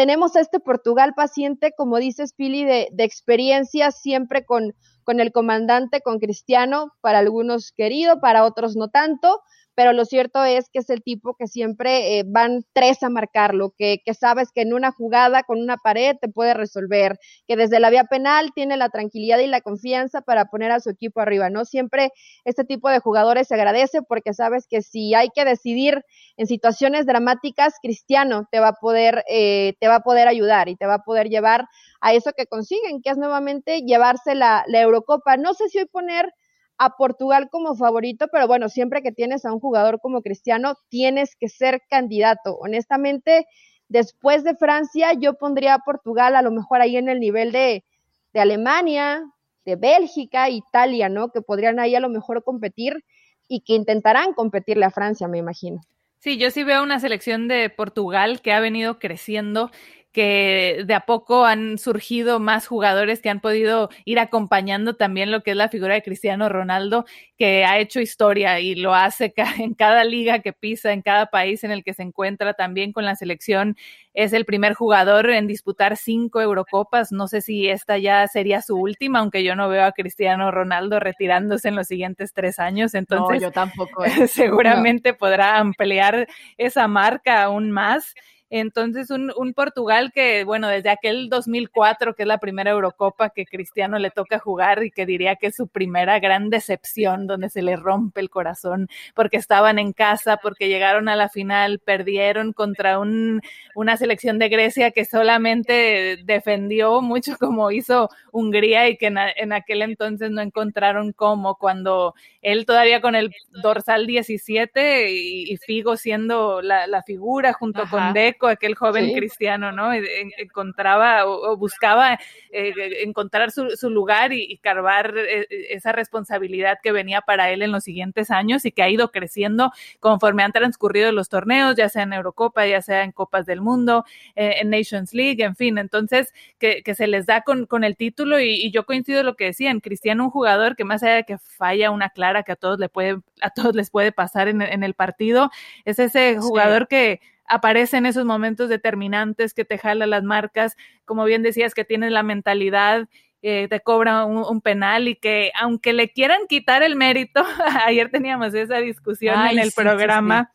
[0.00, 5.30] tenemos a este Portugal paciente, como dices, Pili, de, de experiencia, siempre con, con el
[5.30, 9.42] comandante, con Cristiano, para algunos querido, para otros no tanto,
[9.80, 13.72] pero lo cierto es que es el tipo que siempre eh, van tres a marcarlo,
[13.78, 17.88] que, sabes que en una jugada con una pared te puede resolver, que desde la
[17.88, 21.64] vía penal tiene la tranquilidad y la confianza para poner a su equipo arriba, ¿no?
[21.64, 22.10] Siempre
[22.44, 26.04] este tipo de jugadores se agradece porque sabes que si hay que decidir
[26.36, 30.76] en situaciones dramáticas, Cristiano te va a poder, eh, te va a poder ayudar y
[30.76, 31.64] te va a poder llevar
[32.02, 35.38] a eso que consiguen, que es nuevamente llevarse la, la Eurocopa.
[35.38, 36.34] No sé si hoy poner
[36.80, 41.36] a Portugal como favorito, pero bueno, siempre que tienes a un jugador como Cristiano, tienes
[41.36, 42.56] que ser candidato.
[42.56, 43.44] Honestamente,
[43.88, 47.84] después de Francia, yo pondría a Portugal a lo mejor ahí en el nivel de,
[48.32, 49.22] de Alemania,
[49.66, 51.28] de Bélgica, Italia, ¿no?
[51.28, 53.04] Que podrían ahí a lo mejor competir
[53.46, 55.82] y que intentarán competirle a Francia, me imagino.
[56.16, 59.70] Sí, yo sí veo una selección de Portugal que ha venido creciendo
[60.12, 65.42] que de a poco han surgido más jugadores que han podido ir acompañando también lo
[65.42, 67.04] que es la figura de Cristiano Ronaldo,
[67.38, 71.62] que ha hecho historia y lo hace en cada liga que pisa, en cada país
[71.62, 73.76] en el que se encuentra, también con la selección.
[74.12, 77.12] Es el primer jugador en disputar cinco Eurocopas.
[77.12, 80.98] No sé si esta ya sería su última, aunque yo no veo a Cristiano Ronaldo
[80.98, 82.94] retirándose en los siguientes tres años.
[82.94, 84.04] Entonces, yo tampoco.
[84.04, 84.10] ¿eh?
[84.28, 86.26] seguramente podrá ampliar
[86.58, 88.14] esa marca aún más.
[88.50, 93.46] Entonces, un, un, Portugal que, bueno, desde aquel 2004, que es la primera Eurocopa que
[93.46, 97.62] Cristiano le toca jugar y que diría que es su primera gran decepción, donde se
[97.62, 102.98] le rompe el corazón porque estaban en casa, porque llegaron a la final, perdieron contra
[102.98, 103.40] un,
[103.74, 109.82] una selección de Grecia que solamente defendió mucho como hizo Hungría y que en, aquel
[109.82, 113.30] entonces no encontraron cómo, cuando él todavía con el
[113.62, 118.14] dorsal 17 y, Figo siendo la, la figura junto con
[118.48, 119.92] Aquel joven cristiano, ¿no?
[119.92, 122.18] Encontraba o, buscaba
[122.50, 122.72] eh,
[123.02, 128.30] encontrar su, lugar y, carvar eh, esa responsabilidad que venía para él en los siguientes
[128.30, 132.66] años y que ha ido creciendo conforme han transcurrido los torneos, ya sea en Eurocopa,
[132.66, 134.04] ya sea en Copas del Mundo,
[134.36, 138.70] eh, en Nations League, en fin, entonces que, se les da con, el título y,
[138.70, 141.90] yo coincido en lo que decían, Cristiano un jugador que más allá de que falla
[141.90, 145.50] una clara que a todos le puede, a todos les puede pasar en, el partido,
[145.84, 147.20] es ese jugador que
[147.50, 152.12] aparece en esos momentos determinantes que te jala las marcas, como bien decías, que tienes
[152.12, 153.08] la mentalidad
[153.42, 157.42] eh, te cobra un, penal y que aunque le quieran quitar el mérito,
[157.86, 160.52] ayer teníamos esa discusión en el programa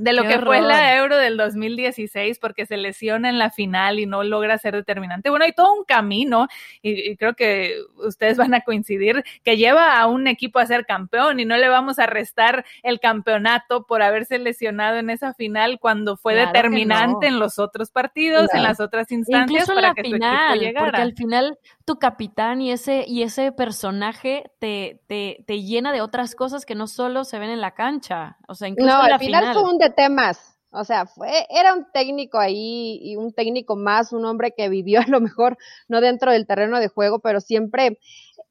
[0.00, 4.06] de lo que fue la Euro del 2016 porque se lesiona en la final y
[4.06, 5.28] no logra ser determinante.
[5.28, 6.48] Bueno, hay todo un camino
[6.80, 11.38] y, creo que ustedes van a coincidir que lleva a un equipo a ser campeón
[11.38, 16.16] y no le vamos a restar el campeonato por haberse lesionado en esa final cuando
[16.16, 20.58] fue determinante en los otros partidos, en las otras instancias Incluso para la que final,
[20.58, 20.86] llegara.
[20.86, 26.00] Porque al final tu capitán y ese y ese personaje te, te, te, llena de
[26.00, 29.14] otras cosas que no solo se ven en la cancha, o sea, incluso no, la
[29.14, 30.50] al final, fue un temas.
[30.72, 35.00] O sea, fue, era un técnico ahí y un técnico más, un hombre que vivió
[35.06, 35.56] a lo mejor
[35.88, 37.98] no dentro del terreno de juego, pero siempre,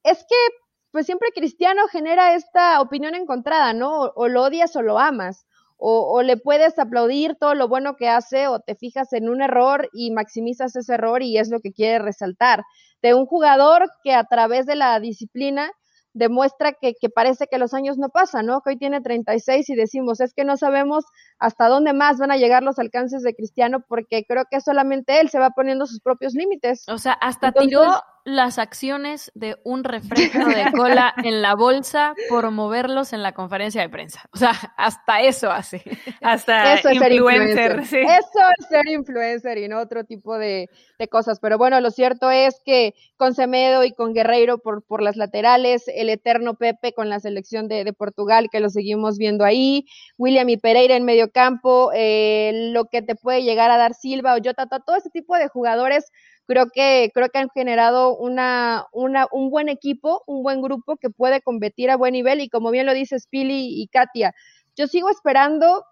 [0.04, 0.36] es que,
[0.92, 4.12] pues siempre Cristiano genera esta opinión encontrada, ¿no?
[4.16, 5.46] O, lo odias o lo amas.
[5.78, 9.42] O, o, le puedes aplaudir todo lo bueno que hace o te fijas en un
[9.42, 12.64] error y maximizas ese error y es lo que quiere resaltar.
[13.02, 15.72] De un jugador que a través de la disciplina
[16.14, 18.62] demuestra que, que, parece que los años no pasan, ¿no?
[18.62, 21.06] Que hoy tiene 36 y decimos, es que no sabemos
[21.38, 25.30] hasta dónde más van a llegar los alcances de Cristiano porque creo que solamente él
[25.30, 26.88] se va poniendo sus propios límites.
[26.90, 32.50] O sea, hasta tiró las acciones de un refresco de cola en la bolsa por
[32.52, 34.22] moverlos en la conferencia de prensa.
[34.34, 35.84] O sea, hasta eso hace.
[36.22, 37.86] Hasta eso es influencer.
[37.86, 41.40] Ser Eso es ser influencer y no otro tipo de, de, cosas.
[41.40, 45.88] Pero bueno, lo cierto es que con Semedo y con Guerreiro por, por las laterales,
[45.88, 49.86] el eterno Pepe con la selección de, de Portugal, que lo seguimos viendo ahí,
[50.18, 54.36] William y Pereira en medio campo, eh, lo que te puede llegar a dar Silva
[54.36, 56.12] o Jota, todo ese tipo de jugadores
[56.50, 61.12] creo que, creo que han generado una, una, un buen equipo, un buen grupo que
[61.12, 64.34] puede competir a buen nivel y como bien lo dices Pili y Katia,
[64.76, 65.86] yo sigo esperando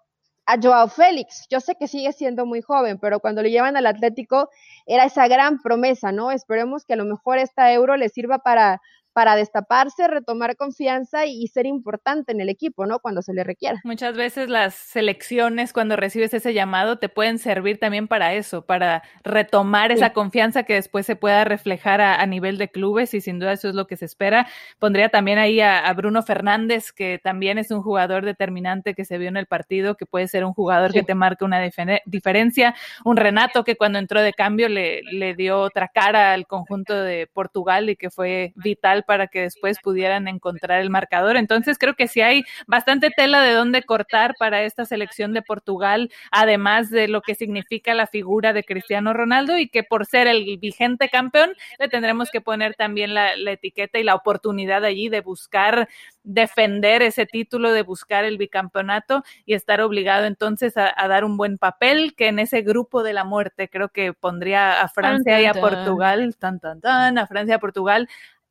[0.46, 1.46] a Joao Félix.
[1.48, 4.50] Yo sé que sigue siendo muy joven, pero cuando lo llevan al Atlético
[4.84, 6.32] era esa gran promesa, ¿no?
[6.32, 8.80] Esperemos que a lo mejor esta euro le sirva para,
[9.18, 13.00] para destaparse, retomar confianza y, ser importante en el equipo, ¿no?
[13.00, 13.80] Cuando se le requiera.
[13.82, 19.02] Muchas veces las selecciones, cuando recibes ese llamado, te pueden servir también para eso, para
[19.24, 23.54] retomar esa confianza que después se pueda reflejar a, nivel de clubes y sin duda
[23.54, 24.46] eso es lo que se espera.
[24.78, 29.28] Pondría también ahí a, Bruno Fernández, que también es un jugador determinante que se vio
[29.28, 31.60] en el partido, que puede ser un jugador que te marque una
[32.06, 32.76] diferencia.
[33.04, 37.26] Un Renato que cuando entró de cambio le, le dio otra cara al conjunto de
[37.26, 41.38] Portugal y que fue vital para que después pudieran encontrar el marcador.
[41.38, 46.10] Entonces creo que sí hay bastante tela de dónde cortar para esta selección de Portugal,
[46.30, 50.58] además de lo que significa la figura de Cristiano Ronaldo y que por ser el
[50.58, 55.88] vigente campeón le tendremos que poner también la, etiqueta y la oportunidad allí de buscar
[56.22, 61.56] defender ese título, de buscar el bicampeonato y estar obligado entonces a, dar un buen
[61.56, 65.54] papel, que en ese grupo de la muerte creo que pondría a Francia y a
[65.54, 68.06] Portugal, tan, tan, tan, a Francia y a Portugal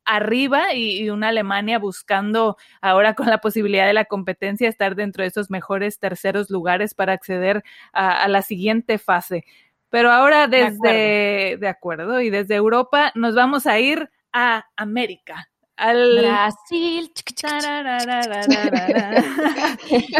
[0.08, 5.28] arriba y, una Alemania buscando ahora con la posibilidad de la competencia estar dentro de
[5.28, 9.44] esos mejores terceros lugares para acceder a, la siguiente fase.
[9.90, 16.18] Pero ahora desde, de acuerdo, y desde Europa nos vamos a ir a América, al
[16.18, 17.10] Brasil.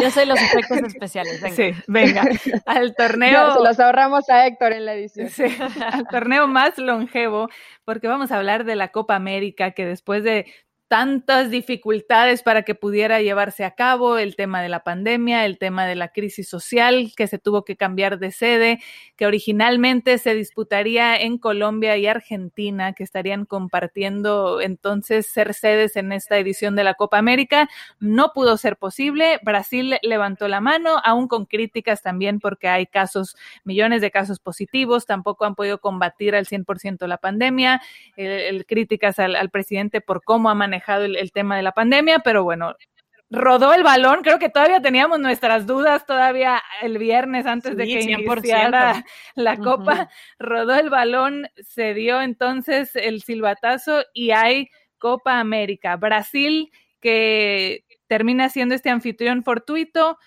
[0.01, 1.43] Yo soy los efectos especiales.
[1.43, 1.57] Venga.
[1.57, 2.23] Sí, venga.
[2.65, 3.55] Al torneo.
[3.55, 5.29] se los ahorramos a Héctor en la edición.
[5.29, 5.45] Sí,
[5.93, 7.49] al torneo más longevo,
[7.85, 10.47] porque vamos a hablar de la Copa América, que después de
[10.89, 15.87] tantas dificultades para que pudiera llevarse a cabo, el tema de la pandemia, el tema
[15.87, 18.81] de la crisis social, que se tuvo que cambiar de sede,
[19.15, 26.11] que originalmente se disputaría en Colombia y Argentina, que estarían compartiendo entonces ser sedes en
[26.11, 27.69] esta edición de la Copa América.
[28.01, 29.41] No pudo ser posible.
[29.43, 35.05] Brasil levantó la mano, aún con críticas también porque hay casos, millones de casos positivos,
[35.05, 37.83] tampoco han podido combatir al 100% la pandemia,
[38.17, 42.45] el, críticas al, al presidente por cómo ha manejado el, tema de la pandemia, pero
[42.45, 42.75] bueno,
[43.31, 48.01] rodó el balón, creo que todavía teníamos nuestras dudas todavía el viernes antes de que
[48.01, 55.97] iniciara la copa, rodó el balón, se dio entonces el silbatazo y hay Copa América.
[55.97, 60.19] Brasil que termina siendo este anfitrión fortuito,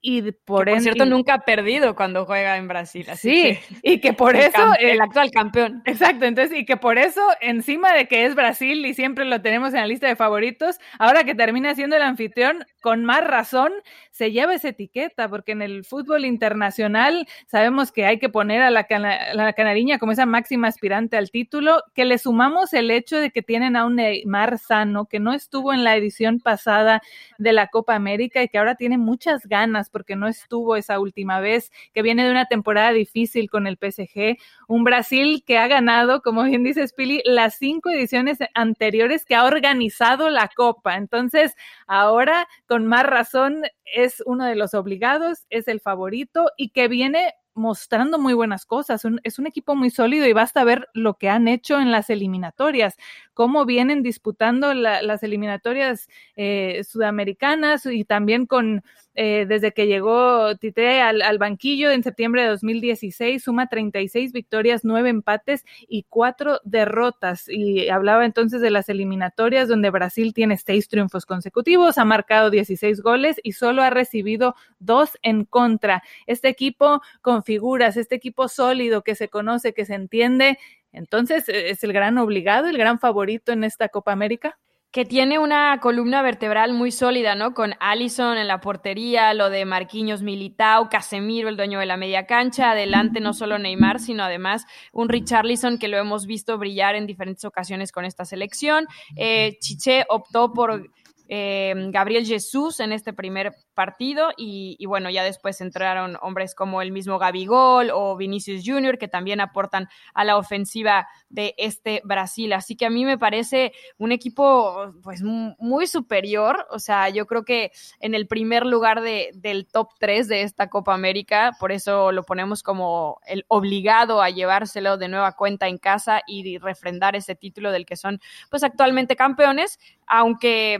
[0.00, 3.06] y por, cierto nunca ha perdido cuando juega en Brasil.
[3.16, 5.82] sí, y que por eso el actual campeón.
[5.86, 9.74] Exacto, entonces y que por eso encima de que es Brasil y siempre lo tenemos
[9.74, 13.72] en la lista de favoritos, ahora que termina siendo el anfitrión, con más razón
[14.18, 18.70] se lleva esa etiqueta, porque en el fútbol internacional sabemos que hay que poner a
[18.70, 18.84] la,
[19.32, 23.42] la canariña como esa máxima aspirante al título, que le sumamos el hecho de que
[23.42, 27.00] tienen a un Neymar sano, que no estuvo en la edición pasada
[27.38, 31.38] de la Copa América y que ahora tiene muchas ganas porque no estuvo esa última
[31.38, 36.22] vez, que viene de una temporada difícil con el PSG, un Brasil que ha ganado,
[36.22, 40.96] como bien dice Pili, las cinco ediciones anteriores que ha organizado la Copa.
[40.96, 41.54] Entonces,
[41.86, 47.34] ahora con más razón es uno de los obligados, es el favorito y que viene
[47.54, 49.02] mostrando muy buenas cosas.
[49.24, 52.96] es un equipo muy sólido y basta ver lo que han hecho en las eliminatorias,
[53.38, 58.82] cómo vienen disputando las eliminatorias eh, sudamericanas y también con
[59.20, 65.08] eh, desde que llegó Tite al, banquillo en septiembre de 2016, suma 36 victorias, 9
[65.08, 67.48] empates y 4 derrotas.
[67.48, 73.00] Y hablaba entonces de las eliminatorias donde Brasil tiene 6 triunfos consecutivos, ha marcado 16
[73.02, 76.02] goles y solo ha recibido 2 en contra.
[76.26, 80.58] Este equipo con figuras, este equipo sólido que se conoce, que se entiende,
[80.92, 84.58] entonces es el gran obligado, el gran favorito en esta Copa América
[84.90, 87.52] que tiene una columna vertebral muy sólida, ¿no?
[87.52, 92.26] Con Allison en la portería, lo de Marquinhos Militao, Casemiro, el dueño de la media
[92.26, 97.06] cancha, adelante no solo Neymar, sino además un Richarlison que lo hemos visto brillar en
[97.06, 98.86] diferentes ocasiones con esta selección.
[99.14, 100.88] Eh, Chiche optó por
[101.28, 106.90] eh, Gabriel Jesús en este primer partido y, bueno, ya después entraron hombres como el
[106.90, 112.52] mismo Gabigol o Vinicius Junior que también aportan a la ofensiva de este Brasil.
[112.54, 117.44] Así que a mí me parece un equipo pues muy superior, o sea, yo creo
[117.44, 122.10] que en el primer lugar de, del top 3 de esta Copa América, por eso
[122.10, 127.36] lo ponemos como el obligado a llevárselo de nueva cuenta en casa y refrendar ese
[127.36, 128.18] título del que son
[128.50, 130.78] pues actualmente campeones, aunque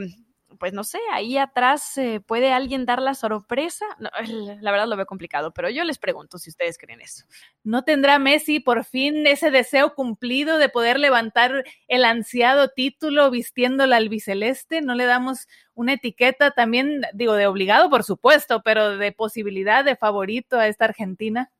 [0.58, 3.84] pues no sé, ahí atrás eh, puede alguien dar la sorpresa.
[3.98, 7.24] la verdad lo veo complicado, pero yo les pregunto si ustedes creen eso.
[7.64, 13.86] ¿No tendrá Messi por fin ese deseo cumplido de poder levantar el ansiado título vistiendo
[13.86, 14.80] la albiceleste?
[14.80, 19.96] ¿No le damos una etiqueta también, digo, de obligado, por supuesto, pero de posibilidad de
[19.96, 21.50] favorito a esta Argentina?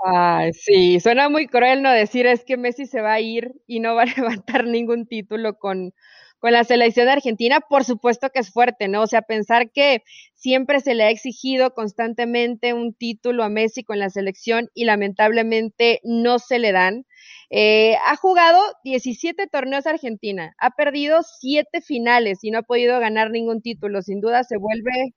[0.00, 3.80] Ay, sí, suena muy cruel no decir es que Messi se va a ir y
[3.80, 4.04] no va a
[4.44, 5.92] levantar ningún título con,
[6.38, 9.02] con la selección argentina, por supuesto que es fuerte, ¿no?
[9.02, 10.02] O sea, pensar que
[10.34, 16.00] siempre se le ha exigido constantemente un título a Messi con la selección y lamentablemente
[16.04, 17.04] no se le dan.
[17.50, 23.30] Eh, ha jugado 17 torneos Argentina, ha perdido 7 finales y no ha podido ganar
[23.30, 24.02] ningún título.
[24.02, 25.14] Sin duda se vuelve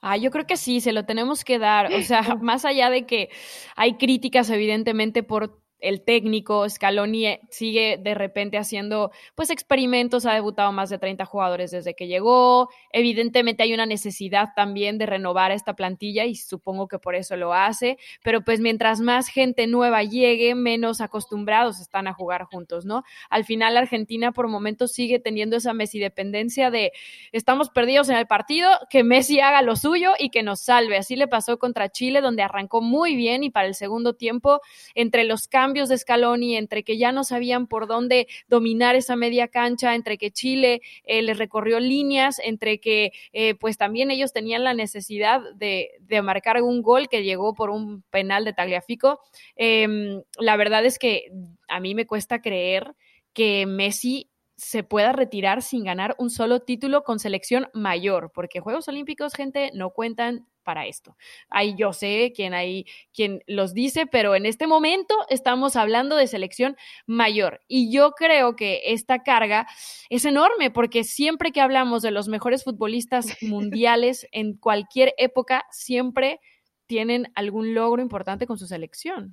[0.00, 1.92] Ah, yo creo que sí, se lo tenemos que dar.
[1.92, 3.28] O sea, más allá de que
[3.76, 10.34] hay críticas, evidentemente, por el técnico Scaloni eh, sigue de repente haciendo pues experimentos, ha
[10.34, 15.52] debutado más de 30 jugadores desde que llegó, evidentemente hay una necesidad también de renovar
[15.52, 20.02] esta plantilla y supongo que por eso lo hace, pero pues mientras más gente nueva
[20.02, 23.04] llegue, menos acostumbrados están a jugar juntos, ¿no?
[23.30, 26.92] Al final Argentina por momentos sigue teniendo esa Messi dependencia de
[27.32, 31.14] estamos perdidos en el partido, que Messi haga lo suyo y que nos salve, así
[31.14, 34.60] le pasó contra Chile donde arrancó muy bien y para el segundo tiempo
[34.94, 39.48] entre los cambios de Scaloni, entre que ya no sabían por dónde dominar esa media
[39.48, 44.64] cancha, entre que Chile eh, les recorrió líneas, entre que eh, pues también ellos tenían
[44.64, 49.20] la necesidad de, de, marcar un gol que llegó por un penal de Tagliafico.
[49.54, 51.30] Em, la verdad es que
[51.68, 52.94] a mí me cuesta creer
[53.32, 58.88] que Messi se pueda retirar sin ganar un solo título con selección mayor, porque Juegos
[58.88, 61.16] Olímpicos, gente, no cuentan para esto.
[61.48, 66.26] Ahí yo sé quién hay quien los dice, pero en este momento estamos hablando de
[66.26, 66.76] selección
[67.06, 69.68] mayor y yo creo que esta carga
[70.10, 76.40] es enorme porque siempre que hablamos de los mejores futbolistas mundiales en cualquier época siempre
[76.86, 79.30] tienen algún logro importante con su selección.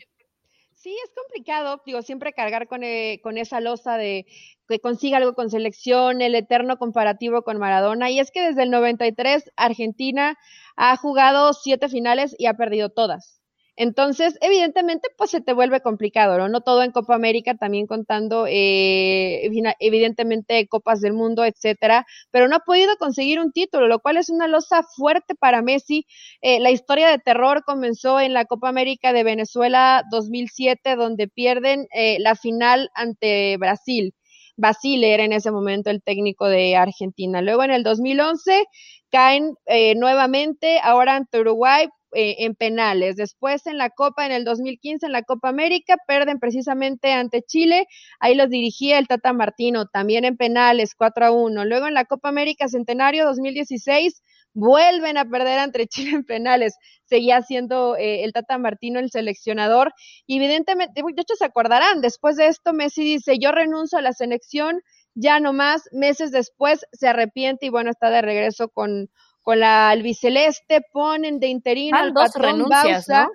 [0.84, 4.25] Sí, es complicado, digo, siempre cargar con, eh, con esa losa de
[4.67, 8.09] que consiga algo con selección, el eterno comparativo con Maradona.
[8.11, 10.38] Y es que desde el 93 Argentina
[10.75, 13.39] ha jugado siete finales y ha perdido todas.
[13.76, 16.47] Entonces, evidentemente, pues se te vuelve complicado, ¿no?
[16.47, 19.49] No todo en Copa América, también contando, eh,
[19.80, 24.30] evidentemente, Copas del Mundo, etcétera, pero no ha podido conseguir un título, lo cual es
[24.30, 26.05] una losa fuerte para Messi.
[26.41, 31.88] Eh, la historia de terror comenzó en la Copa América de Venezuela 2007, donde pierden
[31.95, 34.13] eh, la final ante Brasil.
[34.55, 37.41] Basile era en ese momento el técnico de Argentina.
[37.41, 38.65] Luego en el 2011
[39.11, 43.16] caen eh, nuevamente, ahora ante Uruguay eh, en penales.
[43.16, 47.88] Después en la Copa, en el 2015, en la Copa América, pierden precisamente ante Chile.
[48.20, 51.66] Ahí los dirigía el Tata Martino, también en penales, 4 a 1.
[51.66, 54.22] Luego en la Copa América Centenario 2016,
[54.53, 56.76] vuelven a perder ante Chile en penales.
[57.05, 59.93] Seguía siendo eh, el Tata Martino el seleccionador.
[60.26, 64.14] Y evidentemente, de hecho se acordarán, después de esto Messi dice, yo renuncio a la
[64.14, 64.82] selección,
[65.16, 65.84] ya no más.
[65.91, 69.09] Meses después se arrepiente y bueno, está de regreso con
[69.43, 73.29] con la albiceleste, ponen de interino al patrón Bausa.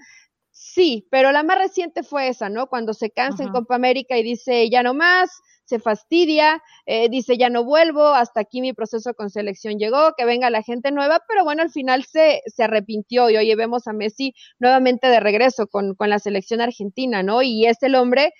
[0.50, 2.66] Sí, pero la más reciente fue esa, ¿no?
[2.66, 5.30] Cuando se cansa en Copa América y dice ya no más,
[5.64, 10.24] se fastidia, eh, dice ya no vuelvo, hasta aquí mi proceso con selección llegó, que
[10.24, 13.92] venga la gente nueva, pero bueno, al final se, se arrepintió y hoy vemos a
[13.92, 17.42] Messi nuevamente de regreso con, con la selección argentina, ¿no?
[17.42, 18.32] Y es el hombre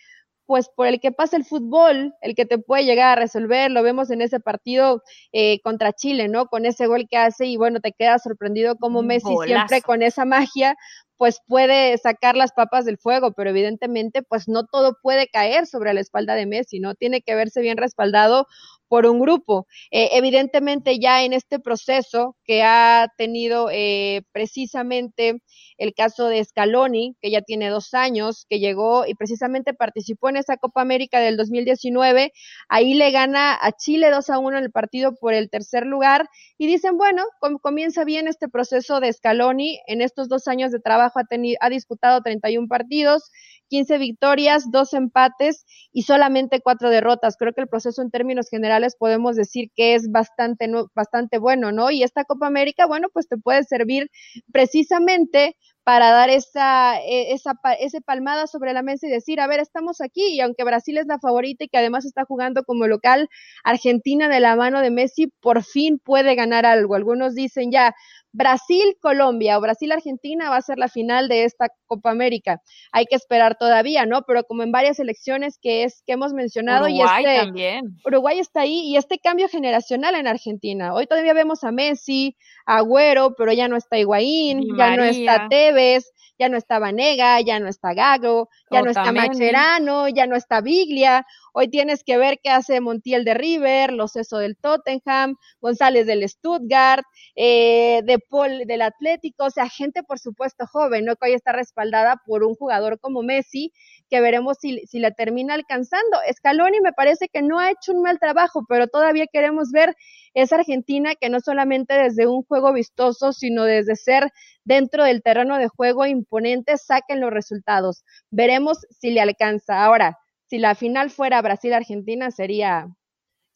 [0.49, 3.83] pues por el que pasa el fútbol, el que te puede llegar a resolver, lo
[3.83, 6.47] vemos en ese partido eh, contra Chile, ¿no?
[6.47, 10.25] Con ese gol que hace y bueno, te quedas sorprendido como Messi siempre con esa
[10.25, 10.75] magia,
[11.19, 15.93] pues puede sacar las papas del fuego, pero evidentemente pues no todo puede caer sobre
[15.93, 16.95] la espalda de Messi, ¿no?
[16.95, 18.47] Tiene que verse bien respaldado
[18.89, 19.67] por un grupo.
[19.91, 25.41] Eh, evidentemente ya en este proceso que ha tenido eh, precisamente
[25.77, 30.37] el caso de Scaloni, que ya tiene dos años, que llegó y precisamente participó en
[30.39, 32.33] esa Copa América del 2019,
[32.69, 36.29] ahí le gana a Chile 2 a 1 en el partido por el tercer lugar
[36.57, 37.25] y dicen, bueno,
[37.63, 41.25] comienza bien este proceso de Scaloni, en estos dos años de trabajo ha,
[41.61, 43.31] ha disputado 31 partidos,
[43.69, 47.37] 15 victorias, dos empates y solamente cuatro derrotas.
[47.37, 51.91] Creo que el proceso en términos generales podemos decir que es bastante, bastante bueno, ¿no?
[51.91, 54.11] Y esta Copa América, bueno, pues te puede servir
[54.53, 55.57] precisamente
[55.89, 60.03] para dar esa, e, esa, ese palmada sobre la mesa y decir, a ver, estamos
[60.03, 63.31] aquí, y aunque Brasil es la favorita y que además está jugando como local,
[63.65, 66.95] Argentina de la mano de Messi por fin puede ganar algo.
[66.95, 67.95] Algunos dicen ya,
[68.39, 72.63] Brasil-Colombia o Brasil-Argentina va a ser la final de esta Copa América.
[72.93, 74.23] Hay que esperar todavía, ¿no?
[74.23, 77.85] Pero como en varias elecciones que es que hemos mencionado Uruguay y este también.
[78.07, 80.95] Uruguay está ahí y este cambio generacional en Argentina.
[80.95, 85.49] Hoy todavía vemos a Messi, a Agüero, pero ya no está Higuaín, ya no está
[85.49, 90.37] Tevez, ya no está Vanega, ya no está Gago, ya no está Macherano, ya no
[90.37, 91.27] está Biglia.
[91.53, 96.29] Hoy tienes que ver qué hace Montiel de River, Los Ceso del Tottenham, González del
[96.29, 101.17] Stuttgart, eh, De Del Atlético, o sea, gente por supuesto joven, ¿no?
[101.17, 103.73] Que hoy está respaldada por un jugador como Messi,
[104.11, 106.19] que veremos si, si la termina alcanzando.
[106.37, 109.97] Scaloni me parece que no ha hecho un mal trabajo, pero todavía queremos ver
[110.35, 114.31] esa Argentina que no solamente desde un juego vistoso, sino desde ser
[114.65, 118.05] dentro del terreno de juego imponente, saquen los resultados.
[118.31, 119.83] Veremos si le alcanza.
[119.83, 122.89] Ahora, si la final fuera Brasil-Argentina, sería,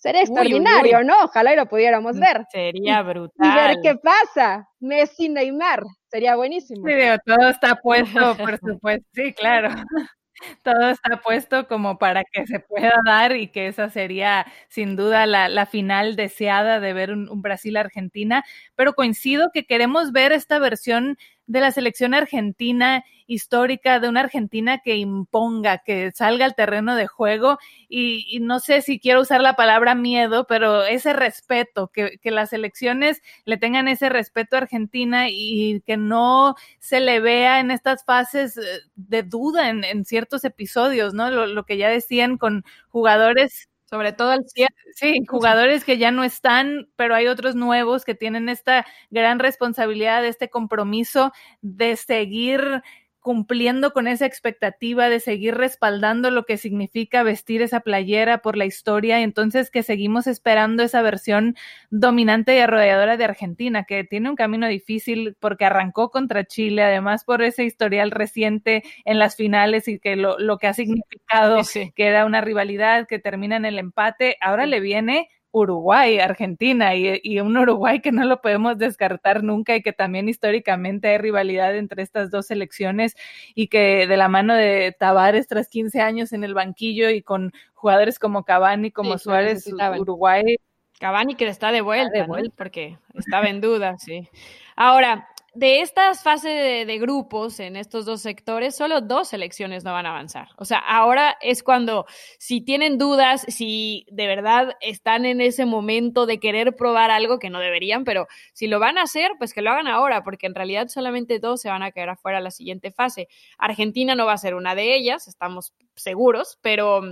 [0.02, 1.14] sería extraordinario, ¿no?
[1.24, 2.44] Ojalá y lo pudiéramos ver.
[2.50, 3.30] Sería brutal.
[3.38, 4.68] Y ver qué pasa.
[4.80, 6.84] Messi, Neymar, sería buenísimo.
[6.86, 6.92] Sí,
[7.24, 9.06] todo está puesto, por supuesto.
[9.12, 9.68] Sí, claro
[10.64, 15.26] todo está puesto como para que se pueda dar y que esa sería sin duda
[15.26, 18.44] la, final deseada de ver un, Brasil-Argentina,
[18.74, 21.16] pero coincido que queremos ver esta versión
[21.52, 27.06] de la selección argentina histórica, de una Argentina que imponga, que salga al terreno de
[27.06, 27.58] juego
[27.90, 32.54] y, no sé si quiero usar la palabra miedo, pero ese respeto, que, que, las
[32.54, 38.02] elecciones le tengan ese respeto a Argentina y que no se le vea en estas
[38.04, 38.62] fases eh,
[38.94, 41.30] de duda en, en ciertos episodios, ¿no?
[41.30, 44.74] Lo, lo que ya decían con jugadores sobre todo al cierre.
[44.94, 50.24] Sí, jugadores que ya no están, pero hay otros nuevos que tienen esta gran responsabilidad,
[50.24, 51.30] este compromiso
[51.60, 52.82] de seguir
[53.22, 58.64] cumpliendo con esa expectativa de seguir respaldando lo que significa vestir esa playera por la
[58.64, 61.56] historia, entonces que seguimos esperando esa versión
[61.90, 67.24] dominante y arrolladora de Argentina, que tiene un camino difícil porque arrancó contra Chile, además
[67.24, 71.60] por ese historial reciente en las finales y que lo, lo que ha significado
[71.94, 77.40] que era una rivalidad que termina en el empate, ahora le viene Uruguay, Argentina y,
[77.40, 82.02] un Uruguay que no lo podemos descartar nunca y que también históricamente hay rivalidad entre
[82.02, 83.14] estas dos selecciones
[83.54, 87.52] y que de la mano de Tavares tras 15 años en el banquillo y con
[87.74, 90.56] jugadores como Cavani, como Suárez, Uruguay.
[90.98, 92.54] Cavani que está de vuelta, de vuelta.
[92.56, 94.28] porque estaba en duda, sí.
[94.76, 100.06] Ahora, de estas fases de, grupos en estos dos sectores, solo dos selecciones no van
[100.06, 100.48] a avanzar.
[100.56, 102.06] O sea, ahora es cuando,
[102.38, 107.50] si tienen dudas, si de verdad están en ese momento de querer probar algo que
[107.50, 110.54] no deberían, pero si lo van a hacer, pues que lo hagan ahora, porque en
[110.54, 113.28] realidad solamente dos se van a quedar afuera la siguiente fase.
[113.58, 117.02] Argentina no va a ser una de ellas, estamos seguros, pero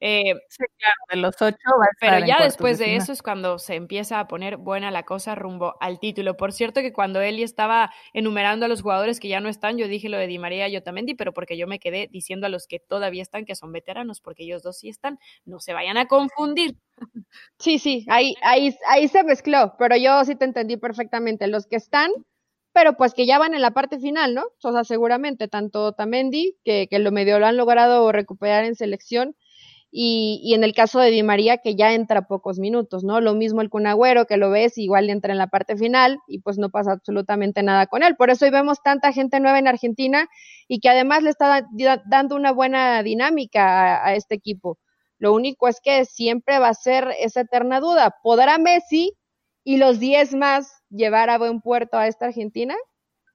[0.00, 1.56] eh, claro, de los ocho
[2.00, 5.76] Pero ya después de, eso es cuando se empieza a poner buena la cosa rumbo
[5.80, 6.36] al título.
[6.36, 7.79] Por cierto que cuando Eli estaba
[8.12, 10.76] enumerando a los jugadores que ya no están, yo dije lo de Di María y
[10.76, 14.20] Otamendi, pero porque yo me quedé diciendo a los que todavía están que son veteranos,
[14.20, 16.76] porque ellos dos sí están, no se vayan a confundir.
[17.58, 21.46] Sí, sí, ahí, ahí, ahí se mezcló, pero yo sí te entendí perfectamente.
[21.46, 22.10] Los que están,
[22.72, 24.44] pero pues que ya van en la parte final, ¿no?
[24.62, 29.36] O sea, seguramente tanto Otamendi, que, que lo medio lo han logrado recuperar en selección,
[29.92, 33.20] y, y, en el caso de Di María, que ya entra pocos minutos, ¿no?
[33.20, 36.58] Lo mismo el Cunagüero, que lo ves, igual entra en la parte final y pues
[36.58, 38.16] no pasa absolutamente nada con él.
[38.16, 40.28] Por eso hoy vemos tanta gente nueva en Argentina
[40.68, 41.66] y que además le está
[42.06, 44.78] dando una buena dinámica a, a este equipo.
[45.18, 48.16] Lo único es que siempre va a ser esa eterna duda.
[48.22, 49.16] ¿Podrá Messi
[49.64, 52.74] y los 10 más llevar a buen puerto a esta Argentina?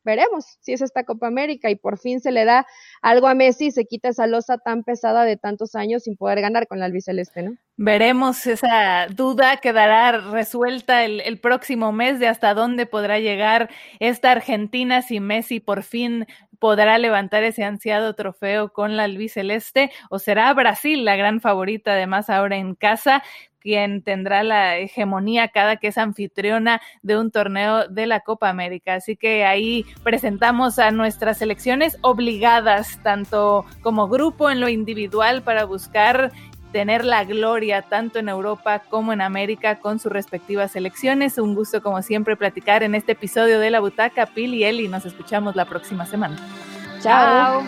[0.05, 2.65] Veremos si es esta Copa América y por fin se le da
[3.01, 6.39] algo a Messi y se quita esa losa tan pesada de tantos años sin poder
[6.39, 7.57] ganar con la albiceleste, ¿no?
[7.77, 14.31] Veremos, esa duda quedará resuelta el, el, próximo mes de hasta dónde podrá llegar esta
[14.31, 16.25] Argentina si Messi por fin
[16.59, 22.29] podrá levantar ese ansiado trofeo con la albiceleste o será Brasil la gran favorita además
[22.29, 23.23] ahora en casa
[23.65, 28.93] quien tendrá la hegemonía cada que es anfitriona de un torneo de la Copa América.
[28.93, 35.65] Así que ahí presentamos a nuestras selecciones obligadas, tanto como grupo en lo individual, para
[35.65, 36.31] buscar
[36.71, 41.39] tener la gloria tanto en Europa como en América con sus respectivas selecciones.
[41.39, 44.27] Un gusto como siempre platicar en este episodio de La Butaca.
[44.27, 46.37] Pil y Eli, nos escuchamos la próxima semana.
[47.01, 47.63] Chao.